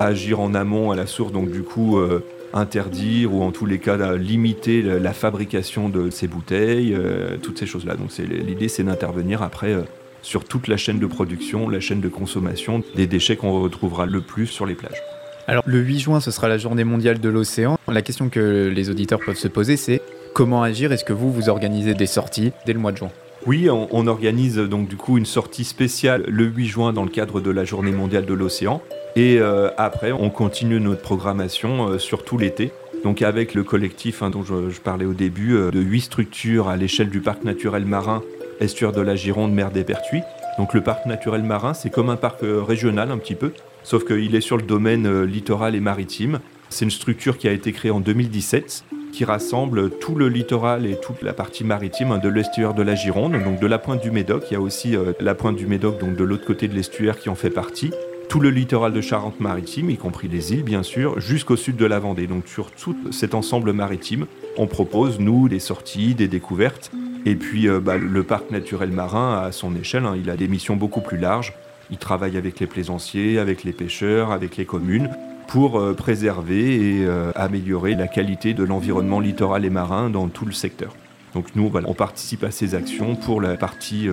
agir 0.00 0.40
en 0.40 0.54
amont 0.54 0.90
à 0.90 0.96
la 0.96 1.06
source, 1.06 1.32
donc 1.32 1.50
du 1.50 1.62
coup 1.62 1.98
interdire 2.52 3.34
ou 3.34 3.42
en 3.42 3.50
tous 3.50 3.66
les 3.66 3.78
cas 3.78 4.16
limiter 4.16 4.82
la 4.82 5.12
fabrication 5.12 5.88
de 5.88 6.10
ces 6.10 6.28
bouteilles, 6.28 6.96
toutes 7.42 7.58
ces 7.58 7.66
choses-là. 7.66 7.94
Donc 7.96 8.10
l'idée, 8.18 8.68
c'est 8.68 8.84
d'intervenir 8.84 9.42
après 9.42 9.76
sur 10.22 10.44
toute 10.44 10.68
la 10.68 10.76
chaîne 10.76 10.98
de 10.98 11.06
production, 11.06 11.68
la 11.68 11.80
chaîne 11.80 12.00
de 12.00 12.08
consommation 12.08 12.82
des 12.94 13.06
déchets 13.06 13.36
qu'on 13.36 13.60
retrouvera 13.62 14.06
le 14.06 14.20
plus 14.20 14.46
sur 14.46 14.66
les 14.66 14.74
plages. 14.74 15.02
Alors 15.46 15.62
le 15.66 15.78
8 15.78 15.98
juin, 16.00 16.20
ce 16.20 16.30
sera 16.30 16.48
la 16.48 16.58
journée 16.58 16.84
mondiale 16.84 17.20
de 17.20 17.28
l'océan. 17.30 17.78
La 17.88 18.02
question 18.02 18.28
que 18.28 18.70
les 18.74 18.90
auditeurs 18.90 19.20
peuvent 19.24 19.38
se 19.38 19.48
poser, 19.48 19.78
c'est 19.78 20.02
comment 20.34 20.62
agir? 20.62 20.92
Est-ce 20.92 21.04
que 21.04 21.14
vous, 21.14 21.32
vous 21.32 21.48
organisez 21.48 21.94
des 21.94 22.06
sorties 22.06 22.52
dès 22.66 22.74
le 22.74 22.78
mois 22.78 22.92
de 22.92 22.98
juin? 22.98 23.10
Oui, 23.46 23.70
on, 23.70 24.06
organise 24.06 24.56
donc 24.56 24.88
du 24.88 24.96
coup 24.96 25.16
une 25.16 25.24
sortie 25.24 25.64
spéciale 25.64 26.24
le 26.28 26.44
8 26.44 26.66
juin 26.66 26.92
dans 26.92 27.04
le 27.04 27.08
cadre 27.08 27.40
de 27.40 27.50
la 27.50 27.64
Journée 27.64 27.92
mondiale 27.92 28.26
de 28.26 28.34
l'océan. 28.34 28.82
Et 29.16 29.38
euh, 29.40 29.70
après, 29.76 30.12
on 30.12 30.30
continue 30.30 30.80
notre 30.80 31.02
programmation 31.02 31.88
euh, 31.88 31.98
sur 31.98 32.24
tout 32.24 32.38
l'été. 32.38 32.72
Donc 33.04 33.22
avec 33.22 33.54
le 33.54 33.62
collectif 33.62 34.22
hein, 34.22 34.30
dont 34.30 34.42
je, 34.42 34.80
parlais 34.80 35.04
au 35.04 35.14
début, 35.14 35.54
euh, 35.54 35.70
de 35.70 35.80
8 35.80 36.00
structures 36.00 36.68
à 36.68 36.76
l'échelle 36.76 37.10
du 37.10 37.20
parc 37.20 37.44
naturel 37.44 37.84
marin 37.84 38.22
Estuaire 38.60 38.92
de 38.92 39.00
la 39.00 39.14
Gironde, 39.14 39.52
mer 39.52 39.70
des 39.70 39.84
Pertuis. 39.84 40.22
Donc 40.58 40.74
le 40.74 40.82
parc 40.82 41.06
naturel 41.06 41.44
marin, 41.44 41.74
c'est 41.74 41.90
comme 41.90 42.10
un 42.10 42.16
parc 42.16 42.40
régional 42.42 43.12
un 43.12 43.18
petit 43.18 43.36
peu 43.36 43.52
sauf 43.84 44.04
qu'il 44.04 44.34
est 44.34 44.40
sur 44.40 44.56
le 44.56 44.64
domaine 44.64 45.22
littoral 45.22 45.76
et 45.76 45.80
maritime. 45.80 46.40
C'est 46.68 46.84
une 46.84 46.90
structure 46.90 47.38
qui 47.38 47.48
a 47.48 47.52
été 47.52 47.72
créée 47.72 47.92
en 47.92 48.00
2017 48.00 48.84
qui 49.12 49.24
rassemble 49.24 49.90
tout 49.98 50.16
le 50.16 50.28
littoral 50.28 50.84
et 50.84 50.98
toute 51.00 51.22
la 51.22 51.32
partie 51.32 51.64
maritime 51.64 52.18
de 52.22 52.28
l'estuaire 52.28 52.74
de 52.74 52.82
la 52.82 52.96
Gironde, 52.96 53.42
donc 53.42 53.60
de 53.60 53.66
la 53.66 53.78
pointe 53.78 54.02
du 54.02 54.10
Médoc. 54.10 54.44
Il 54.50 54.54
y 54.54 54.56
a 54.56 54.60
aussi 54.60 54.94
la 55.20 55.34
pointe 55.34 55.56
du 55.56 55.66
Médoc, 55.66 55.98
donc 55.98 56.16
de 56.16 56.24
l'autre 56.24 56.44
côté 56.44 56.68
de 56.68 56.74
l'estuaire 56.74 57.18
qui 57.18 57.30
en 57.30 57.34
fait 57.34 57.50
partie. 57.50 57.92
Tout 58.28 58.40
le 58.40 58.50
littoral 58.50 58.92
de 58.92 59.00
Charente-Maritime, 59.00 59.88
y 59.88 59.96
compris 59.96 60.28
les 60.28 60.52
îles 60.52 60.62
bien 60.62 60.82
sûr, 60.82 61.18
jusqu'au 61.18 61.56
sud 61.56 61.76
de 61.76 61.86
la 61.86 61.98
Vendée. 61.98 62.26
Donc 62.26 62.46
sur 62.46 62.70
tout 62.70 62.94
cet 63.10 63.34
ensemble 63.34 63.72
maritime, 63.72 64.26
on 64.58 64.66
propose, 64.66 65.18
nous, 65.18 65.48
des 65.48 65.60
sorties, 65.60 66.14
des 66.14 66.28
découvertes. 66.28 66.92
Et 67.24 67.36
puis 67.36 67.68
euh, 67.68 67.80
bah, 67.80 67.96
le 67.96 68.22
parc 68.22 68.50
naturel 68.50 68.90
marin, 68.90 69.38
à 69.38 69.50
son 69.50 69.74
échelle, 69.74 70.04
hein, 70.04 70.14
il 70.14 70.28
a 70.28 70.36
des 70.36 70.46
missions 70.46 70.76
beaucoup 70.76 71.00
plus 71.00 71.16
larges. 71.16 71.54
Il 71.90 71.96
travaille 71.96 72.36
avec 72.36 72.60
les 72.60 72.66
plaisanciers, 72.66 73.38
avec 73.38 73.64
les 73.64 73.72
pêcheurs, 73.72 74.30
avec 74.30 74.58
les 74.58 74.66
communes 74.66 75.08
pour 75.46 75.80
euh, 75.80 75.94
préserver 75.94 76.74
et 76.74 77.06
euh, 77.06 77.32
améliorer 77.34 77.94
la 77.94 78.08
qualité 78.08 78.52
de 78.52 78.62
l'environnement 78.62 79.20
littoral 79.20 79.64
et 79.64 79.70
marin 79.70 80.10
dans 80.10 80.28
tout 80.28 80.44
le 80.44 80.52
secteur. 80.52 80.94
Donc 81.32 81.56
nous, 81.56 81.72
on 81.86 81.94
participe 81.94 82.44
à 82.44 82.50
ces 82.50 82.74
actions 82.74 83.16
pour 83.16 83.40
la 83.40 83.56
partie 83.56 84.08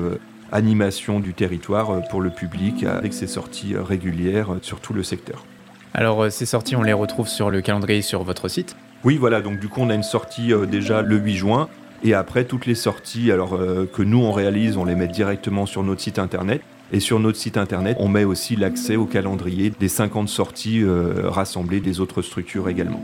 animation 0.52 1.20
du 1.20 1.34
territoire 1.34 2.02
pour 2.10 2.22
le 2.22 2.30
public 2.30 2.84
avec 2.84 3.14
ces 3.14 3.28
sorties 3.28 3.76
régulières 3.76 4.56
sur 4.62 4.80
tout 4.80 4.94
le 4.94 5.04
secteur. 5.04 5.46
Alors 5.94 6.32
ces 6.32 6.46
sorties, 6.46 6.76
on 6.76 6.84
les 6.84 6.94
retrouve 6.94 7.28
sur 7.28 7.50
le 7.50 7.62
calendrier 7.62 8.02
sur 8.02 8.24
votre 8.24 8.48
site 8.48 8.76
Oui, 9.04 9.18
voilà, 9.18 9.42
donc 9.42 9.60
du 9.60 9.68
coup 9.70 9.82
on 9.82 9.90
a 9.90 9.96
une 9.96 10.04
sortie 10.04 10.52
déjà 10.70 11.02
le 11.02 11.18
8 11.18 11.36
juin 11.36 11.70
et 12.04 12.14
après 12.14 12.46
toutes 12.46 12.66
les 12.66 12.76
sorties 12.76 13.32
alors, 13.32 13.58
que 13.94 14.04
nous 14.04 14.22
on 14.22 14.32
réalise, 14.32 14.78
on 14.78 14.86
les 14.86 14.96
met 14.96 15.08
directement 15.08 15.66
sur 15.66 15.84
notre 15.84 16.02
site 16.02 16.20
internet. 16.20 16.62
Et 16.92 17.00
sur 17.00 17.20
notre 17.20 17.38
site 17.38 17.58
internet, 17.58 17.98
on 18.00 18.08
met 18.08 18.24
aussi 18.24 18.56
l'accès 18.56 18.96
au 18.96 19.06
calendrier 19.06 19.72
des 19.80 19.88
50 19.88 20.30
sorties 20.30 20.82
euh, 20.82 21.30
rassemblées 21.30 21.80
des 21.80 22.00
autres 22.00 22.22
structures 22.22 22.70
également. 22.70 23.02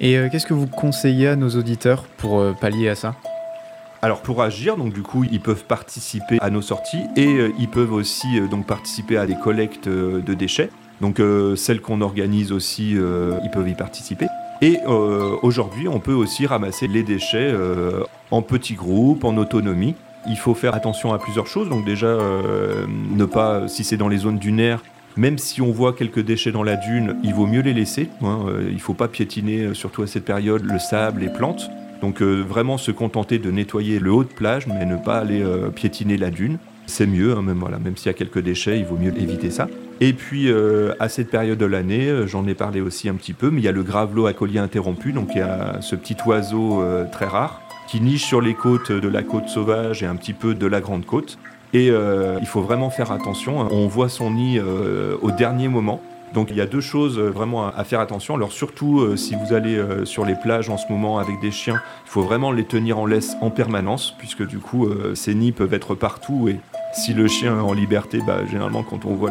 Et 0.00 0.16
euh, 0.16 0.28
qu'est-ce 0.30 0.46
que 0.46 0.54
vous 0.54 0.66
conseillez 0.66 1.28
à 1.28 1.36
nos 1.36 1.50
auditeurs 1.50 2.04
pour 2.16 2.40
euh, 2.40 2.52
pallier 2.58 2.88
à 2.88 2.94
ça? 2.94 3.16
Alors 4.02 4.22
pour 4.22 4.42
agir, 4.42 4.76
donc 4.76 4.92
du 4.92 5.02
coup, 5.02 5.24
ils 5.30 5.40
peuvent 5.40 5.64
participer 5.64 6.38
à 6.40 6.50
nos 6.50 6.62
sorties 6.62 7.02
et 7.16 7.50
ils 7.58 7.68
peuvent 7.68 7.92
aussi 7.92 8.40
donc 8.50 8.66
participer 8.66 9.16
à 9.16 9.26
des 9.26 9.36
collectes 9.36 9.88
de 9.88 10.34
déchets. 10.34 10.70
Donc 11.00 11.20
celles 11.56 11.80
qu'on 11.80 12.00
organise 12.00 12.52
aussi, 12.52 12.92
ils 12.92 13.50
peuvent 13.50 13.68
y 13.68 13.74
participer. 13.74 14.26
Et 14.62 14.78
aujourd'hui, 15.42 15.88
on 15.88 16.00
peut 16.00 16.12
aussi 16.12 16.46
ramasser 16.46 16.86
les 16.86 17.02
déchets 17.02 17.52
en 18.30 18.42
petits 18.42 18.74
groupes, 18.74 19.24
en 19.24 19.36
autonomie. 19.36 19.94
Il 20.28 20.36
faut 20.36 20.54
faire 20.54 20.74
attention 20.74 21.12
à 21.12 21.18
plusieurs 21.18 21.46
choses. 21.46 21.68
Donc 21.68 21.84
déjà, 21.84 22.06
euh, 22.06 22.86
ne 22.88 23.24
pas, 23.24 23.68
si 23.68 23.84
c'est 23.84 23.96
dans 23.96 24.08
les 24.08 24.18
zones 24.18 24.38
dunaires, 24.38 24.82
même 25.16 25.38
si 25.38 25.62
on 25.62 25.72
voit 25.72 25.92
quelques 25.92 26.20
déchets 26.20 26.52
dans 26.52 26.62
la 26.62 26.76
dune, 26.76 27.16
il 27.22 27.34
vaut 27.34 27.46
mieux 27.46 27.62
les 27.62 27.72
laisser. 27.72 28.08
Hein. 28.22 28.40
Euh, 28.46 28.66
il 28.68 28.74
ne 28.74 28.80
faut 28.80 28.94
pas 28.94 29.08
piétiner, 29.08 29.62
euh, 29.62 29.74
surtout 29.74 30.02
à 30.02 30.06
cette 30.06 30.24
période, 30.24 30.62
le 30.64 30.78
sable, 30.78 31.22
les 31.22 31.28
plantes. 31.28 31.70
Donc 32.00 32.22
vraiment 32.22 32.78
se 32.78 32.90
contenter 32.90 33.38
de 33.38 33.50
nettoyer 33.50 33.98
le 33.98 34.12
haut 34.12 34.24
de 34.24 34.28
plage, 34.28 34.66
mais 34.66 34.86
ne 34.86 34.96
pas 34.96 35.18
aller 35.18 35.44
piétiner 35.74 36.16
la 36.16 36.30
dune. 36.30 36.58
C'est 36.86 37.06
mieux, 37.06 37.36
hein, 37.36 37.42
même, 37.42 37.58
voilà, 37.58 37.78
même 37.78 37.96
s'il 37.96 38.06
y 38.06 38.10
a 38.10 38.14
quelques 38.14 38.38
déchets, 38.38 38.78
il 38.78 38.84
vaut 38.84 38.96
mieux 38.96 39.12
éviter 39.20 39.50
ça. 39.50 39.66
Et 40.00 40.12
puis 40.12 40.48
à 41.00 41.08
cette 41.08 41.30
période 41.30 41.58
de 41.58 41.66
l'année, 41.66 42.26
j'en 42.26 42.46
ai 42.46 42.54
parlé 42.54 42.80
aussi 42.80 43.08
un 43.08 43.14
petit 43.14 43.32
peu, 43.32 43.50
mais 43.50 43.60
il 43.60 43.64
y 43.64 43.68
a 43.68 43.72
le 43.72 43.82
gravelot 43.82 44.26
à 44.26 44.32
collier 44.32 44.60
interrompu, 44.60 45.12
donc 45.12 45.30
il 45.34 45.38
y 45.38 45.42
a 45.42 45.80
ce 45.80 45.96
petit 45.96 46.16
oiseau 46.24 46.84
très 47.10 47.26
rare 47.26 47.62
qui 47.88 48.00
niche 48.00 48.24
sur 48.24 48.40
les 48.40 48.54
côtes 48.54 48.92
de 48.92 49.08
la 49.08 49.22
côte 49.22 49.48
sauvage 49.48 50.02
et 50.02 50.06
un 50.06 50.14
petit 50.14 50.34
peu 50.34 50.54
de 50.54 50.66
la 50.66 50.80
grande 50.80 51.06
côte. 51.06 51.38
Et 51.72 51.90
euh, 51.90 52.38
il 52.40 52.46
faut 52.46 52.60
vraiment 52.60 52.90
faire 52.90 53.10
attention. 53.10 53.60
Hein. 53.60 53.68
On 53.70 53.88
voit 53.88 54.08
son 54.08 54.30
nid 54.30 54.58
euh, 54.58 55.16
au 55.22 55.30
dernier 55.30 55.68
moment. 55.68 56.00
Donc 56.34 56.48
il 56.50 56.56
y 56.56 56.60
a 56.60 56.66
deux 56.66 56.80
choses 56.80 57.18
euh, 57.18 57.30
vraiment 57.30 57.66
à, 57.66 57.84
faire 57.84 58.00
attention. 58.00 58.34
Alors 58.34 58.52
surtout 58.52 59.16
si 59.16 59.34
vous 59.34 59.54
allez 59.54 59.82
sur 60.04 60.24
les 60.24 60.34
plages 60.34 60.68
en 60.68 60.76
ce 60.76 60.90
moment 60.90 61.18
avec 61.18 61.40
des 61.40 61.50
chiens, 61.50 61.80
il 62.06 62.10
faut 62.10 62.22
vraiment 62.22 62.52
les 62.52 62.64
tenir 62.64 62.98
en 62.98 63.06
laisse 63.06 63.34
en 63.40 63.50
permanence 63.50 64.14
puisque 64.18 64.46
du 64.46 64.58
coup 64.58 64.88
ces 65.14 65.34
nids 65.34 65.52
peuvent 65.52 65.72
être 65.72 65.94
partout 65.94 66.48
et 66.48 66.60
si 66.92 67.14
le 67.14 67.28
chien 67.28 67.56
est 67.56 67.62
en 67.62 67.72
liberté, 67.72 68.20
bah, 68.26 68.44
généralement 68.50 68.82
quand 68.82 69.04
on 69.04 69.14
voit 69.14 69.30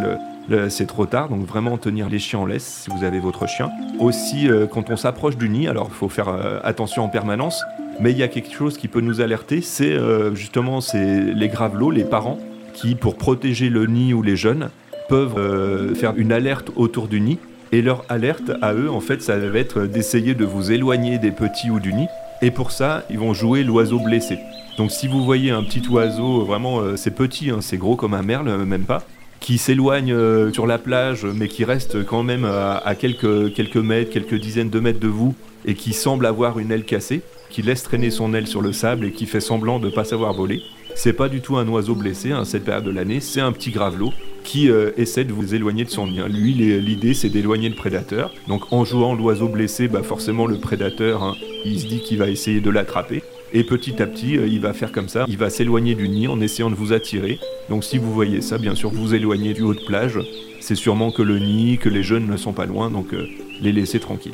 le, 0.50 0.70
c'est 0.70 0.88
trop 0.88 1.06
tard, 1.06 1.30
donc 1.30 1.46
vraiment 1.46 1.78
tenir 1.78 2.10
les 2.10 2.20
chiens 2.20 2.40
en 2.40 2.46
laisse 2.46 2.66
si 2.84 2.90
vous 2.90 3.04
avez 3.04 3.20
votre 3.20 3.48
chien. 3.48 3.70
Aussi, 4.00 4.48
quand 4.72 4.90
on 4.90 4.98
s'approche 4.98 5.38
du 5.38 5.50
nid, 5.50 5.68
alors 5.68 5.88
il 5.90 5.96
faut 5.96 6.10
faire 6.10 6.30
attention 6.64 7.04
en 7.04 7.10
permanence, 7.10 7.64
mais 8.00 8.12
il 8.12 8.18
y 8.18 8.24
a 8.24 8.28
quelque 8.28 8.54
chose 8.54 8.78
qui 8.78 8.88
peut 8.88 9.02
nous 9.02 9.22
alerter, 9.22 9.62
c'est 9.62 9.92
euh, 9.92 10.36
justement 10.36 10.80
les 10.94 11.48
gravelots, 11.48 11.92
les 11.92 12.04
parents, 12.04 12.38
qui, 12.74 12.94
pour 12.94 13.16
protéger 13.16 13.70
le 13.70 13.88
nid 13.88 14.14
ou 14.14 14.22
les 14.22 14.36
jeunes, 14.36 14.70
peuvent 15.08 15.38
euh, 15.38 15.96
faire 15.96 16.14
une 16.18 16.32
alerte 16.32 16.72
autour 16.76 17.08
du 17.08 17.22
nid. 17.22 17.40
Et 17.72 17.82
leur 17.82 18.06
alerte 18.08 18.52
à 18.62 18.74
eux, 18.74 18.90
en 18.90 19.02
fait, 19.02 19.22
ça 19.22 19.38
va 19.38 19.60
être 19.60 19.82
d'essayer 19.82 20.36
de 20.36 20.46
vous 20.46 20.72
éloigner 20.72 21.18
des 21.18 21.32
petits 21.32 21.70
ou 21.70 21.80
du 21.80 21.94
nid. 21.94 22.08
Et 22.42 22.52
pour 22.52 22.72
ça, 22.72 23.04
ils 23.10 23.20
vont 23.20 23.34
jouer 23.34 23.64
l'oiseau 23.64 24.00
blessé. 24.00 24.38
Donc 24.78 24.92
si 24.92 25.08
vous 25.08 25.26
voyez 25.26 25.52
un 25.52 25.64
petit 25.64 25.84
oiseau, 25.90 26.46
vraiment, 26.46 26.80
euh, 26.80 26.96
c'est 26.96 27.12
petit, 27.12 27.50
hein, 27.50 27.58
c'est 27.62 27.78
gros 27.78 27.96
comme 27.96 28.14
un 28.14 28.22
merle, 28.22 28.64
même 28.64 28.86
pas, 28.86 29.04
qui 29.40 29.58
s'éloigne 29.58 30.16
sur 30.52 30.66
la 30.66 30.78
plage, 30.78 31.26
mais 31.26 31.48
qui 31.48 31.66
reste 31.66 32.06
quand 32.06 32.24
même 32.24 32.46
à, 32.46 32.96
quelques, 32.96 33.54
quelques 33.54 33.78
mètres, 33.78 34.12
quelques 34.12 34.36
dizaines 34.36 34.70
de 34.70 34.80
mètres 34.80 35.00
de 35.00 35.08
vous, 35.08 35.36
et 35.66 35.76
qui 35.76 35.94
semble 35.94 36.26
avoir 36.26 36.60
une 36.60 36.72
aile 36.72 36.86
cassée, 36.86 37.22
qui 37.50 37.62
laisse 37.62 37.84
traîner 37.84 38.12
son 38.12 38.34
aile 38.34 38.48
sur 38.48 38.62
le 38.62 38.74
sable 38.74 39.06
et 39.06 39.12
qui 39.12 39.26
fait 39.26 39.40
semblant 39.40 39.80
de 39.80 39.88
ne 39.88 39.92
pas 39.92 40.04
savoir 40.04 40.34
voler. 40.34 40.62
C'est 40.96 41.14
pas 41.14 41.30
du 41.30 41.42
tout 41.42 41.58
un 41.58 41.68
oiseau 41.68 41.96
blessé 41.96 42.32
à 42.32 42.40
hein, 42.40 42.46
cette 42.46 42.66
période 42.66 42.86
de 42.86 42.92
l'année, 42.92 43.20
c'est 43.20 43.42
un 43.42 43.52
petit 43.52 43.72
gravelot 43.72 44.14
qui 44.48 44.72
euh, 44.72 44.92
essaie 44.96 45.26
de 45.26 45.34
vous 45.34 45.54
éloigner 45.54 45.84
de 45.84 45.90
son 45.90 46.08
nid. 46.08 46.22
Lui, 46.30 46.54
l'idée 46.54 47.14
c'est 47.14 47.28
d'éloigner 47.28 47.68
le 47.68 47.76
prédateur. 47.76 48.32
Donc 48.48 48.72
en 48.72 48.86
jouant 48.86 49.14
l'oiseau 49.14 49.50
blessé, 49.50 49.90
bah 49.90 50.04
forcément 50.04 50.48
le 50.48 50.58
prédateur, 50.58 51.22
hein, 51.22 51.36
il 51.66 51.80
se 51.80 51.86
dit 51.86 52.00
qu'il 52.00 52.18
va 52.18 52.30
essayer 52.30 52.62
de 52.62 52.70
l'attraper. 52.70 53.24
Et 53.54 53.66
petit 53.66 54.02
à 54.02 54.08
petit, 54.08 54.38
euh, 54.38 54.48
il 54.48 54.62
va 54.62 54.72
faire 54.72 54.94
comme 54.94 55.10
ça, 55.10 55.26
il 55.28 55.38
va 55.38 55.50
s'éloigner 55.50 55.96
du 55.96 56.08
nid 56.08 56.30
en 56.30 56.40
essayant 56.40 56.70
de 56.70 56.76
vous 56.76 56.94
attirer. 56.94 57.40
Donc 57.70 57.84
si 57.84 57.98
vous 57.98 58.14
voyez 58.14 58.42
ça, 58.42 58.58
bien 58.58 58.74
sûr, 58.74 58.90
vous 58.90 59.14
éloignez 59.14 59.54
du 59.54 59.64
haut 59.64 59.74
de 59.74 59.86
plage. 59.86 60.20
C'est 60.62 60.76
sûrement 60.76 61.12
que 61.12 61.22
le 61.22 61.40
nid, 61.40 61.78
que 61.78 61.90
les 61.90 62.04
jeunes 62.04 62.28
ne 62.28 62.38
sont 62.38 62.54
pas 62.54 62.66
loin, 62.66 62.90
donc 62.90 63.14
euh, 63.14 63.28
les 63.62 63.74
laissez 63.74 64.00
tranquilles. 64.00 64.32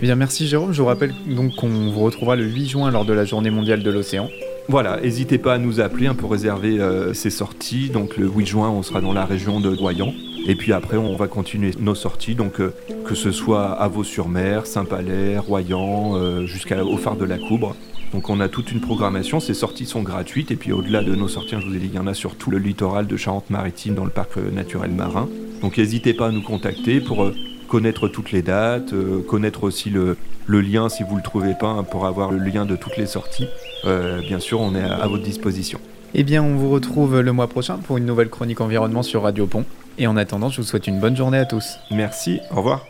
Eh 0.00 0.02
bien, 0.02 0.16
merci 0.16 0.48
Jérôme. 0.48 0.72
Je 0.72 0.82
vous 0.82 0.88
rappelle 0.88 1.14
donc 1.28 1.54
qu'on 1.54 1.90
vous 1.90 2.00
retrouvera 2.00 2.34
le 2.34 2.44
8 2.44 2.66
juin 2.66 2.90
lors 2.90 3.04
de 3.04 3.12
la 3.12 3.24
Journée 3.24 3.50
mondiale 3.50 3.84
de 3.84 3.90
l'océan. 3.90 4.28
Voilà, 4.68 5.00
n'hésitez 5.00 5.38
pas 5.38 5.54
à 5.54 5.58
nous 5.58 5.78
appeler 5.78 6.08
hein, 6.08 6.14
pour 6.14 6.32
réserver 6.32 6.80
euh, 6.80 7.14
ces 7.14 7.30
sorties. 7.30 7.88
Donc 7.88 8.16
le 8.16 8.26
8 8.26 8.46
juin, 8.46 8.68
on 8.68 8.82
sera 8.82 9.00
dans 9.00 9.12
la 9.12 9.24
région 9.24 9.60
de 9.60 9.68
Royan. 9.68 10.12
Et 10.48 10.56
puis 10.56 10.72
après, 10.72 10.96
on 10.96 11.14
va 11.14 11.28
continuer 11.28 11.70
nos 11.78 11.94
sorties, 11.94 12.34
donc 12.34 12.60
euh, 12.60 12.74
que 13.04 13.14
ce 13.14 13.30
soit 13.30 13.70
à 13.70 13.86
Vaux-sur-Mer, 13.86 14.66
Saint-Palais, 14.66 15.38
Royan, 15.38 16.16
euh, 16.16 16.46
jusqu'au 16.46 16.96
phare 16.96 17.14
de 17.16 17.24
la 17.24 17.38
Coubre. 17.38 17.76
Donc 18.12 18.28
on 18.28 18.40
a 18.40 18.48
toute 18.48 18.72
une 18.72 18.80
programmation, 18.80 19.38
ces 19.38 19.54
sorties 19.54 19.86
sont 19.86 20.02
gratuites 20.02 20.50
et 20.50 20.56
puis 20.56 20.72
au-delà 20.72 21.02
de 21.02 21.14
nos 21.14 21.28
sorties, 21.28 21.56
je 21.60 21.66
vous 21.66 21.74
ai 21.74 21.78
dit, 21.78 21.90
il 21.92 21.94
y 21.94 21.98
en 21.98 22.06
a 22.06 22.14
sur 22.14 22.34
tout 22.34 22.50
le 22.50 22.58
littoral 22.58 23.06
de 23.06 23.16
Charente-Maritime 23.16 23.94
dans 23.94 24.04
le 24.04 24.10
parc 24.10 24.36
naturel 24.36 24.90
marin. 24.90 25.28
Donc 25.60 25.78
n'hésitez 25.78 26.14
pas 26.14 26.28
à 26.28 26.30
nous 26.30 26.42
contacter 26.42 27.00
pour 27.00 27.30
connaître 27.68 28.06
toutes 28.08 28.30
les 28.30 28.42
dates, 28.42 28.94
connaître 29.26 29.64
aussi 29.64 29.90
le, 29.90 30.16
lien 30.48 30.88
si 30.88 31.02
vous 31.02 31.12
ne 31.12 31.16
le 31.16 31.22
trouvez 31.22 31.54
pas 31.58 31.68
hein, 31.68 31.82
pour 31.82 32.06
avoir 32.06 32.30
le 32.30 32.38
lien 32.38 32.64
de 32.64 32.76
toutes 32.76 32.96
les 32.96 33.06
sorties. 33.06 33.46
Euh, 33.84 34.20
bien 34.20 34.40
sûr, 34.40 34.60
on 34.60 34.74
est 34.74 34.82
à, 34.82 35.06
votre 35.06 35.22
disposition. 35.22 35.80
Eh 36.14 36.24
bien, 36.24 36.42
on 36.42 36.56
vous 36.56 36.70
retrouve 36.70 37.20
le 37.20 37.32
mois 37.32 37.48
prochain 37.48 37.76
pour 37.78 37.98
une 37.98 38.06
nouvelle 38.06 38.30
chronique 38.30 38.60
environnement 38.60 39.02
sur 39.02 39.22
Radio 39.22 39.46
Pont. 39.46 39.64
Et 39.98 40.06
en 40.06 40.16
attendant, 40.16 40.48
je 40.48 40.60
vous 40.60 40.66
souhaite 40.66 40.86
une 40.86 41.00
bonne 41.00 41.16
journée 41.16 41.38
à 41.38 41.44
tous. 41.44 41.78
Merci, 41.90 42.40
au 42.50 42.56
revoir. 42.56 42.84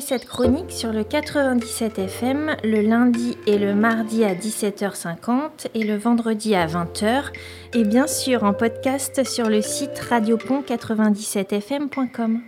Cette 0.00 0.26
chronique 0.26 0.70
sur 0.70 0.92
le 0.92 1.02
97 1.04 1.98
FM 1.98 2.56
le 2.62 2.80
lundi 2.80 3.36
et 3.46 3.58
le 3.58 3.74
mardi 3.74 4.24
à 4.24 4.34
17h50 4.34 5.66
et 5.74 5.84
le 5.84 5.96
vendredi 5.96 6.54
à 6.54 6.66
20h 6.66 7.24
et 7.74 7.84
bien 7.84 8.06
sûr 8.06 8.44
en 8.44 8.54
podcast 8.54 9.26
sur 9.26 9.50
le 9.50 9.60
site 9.60 9.98
radiopont97fm.com. 9.98 12.40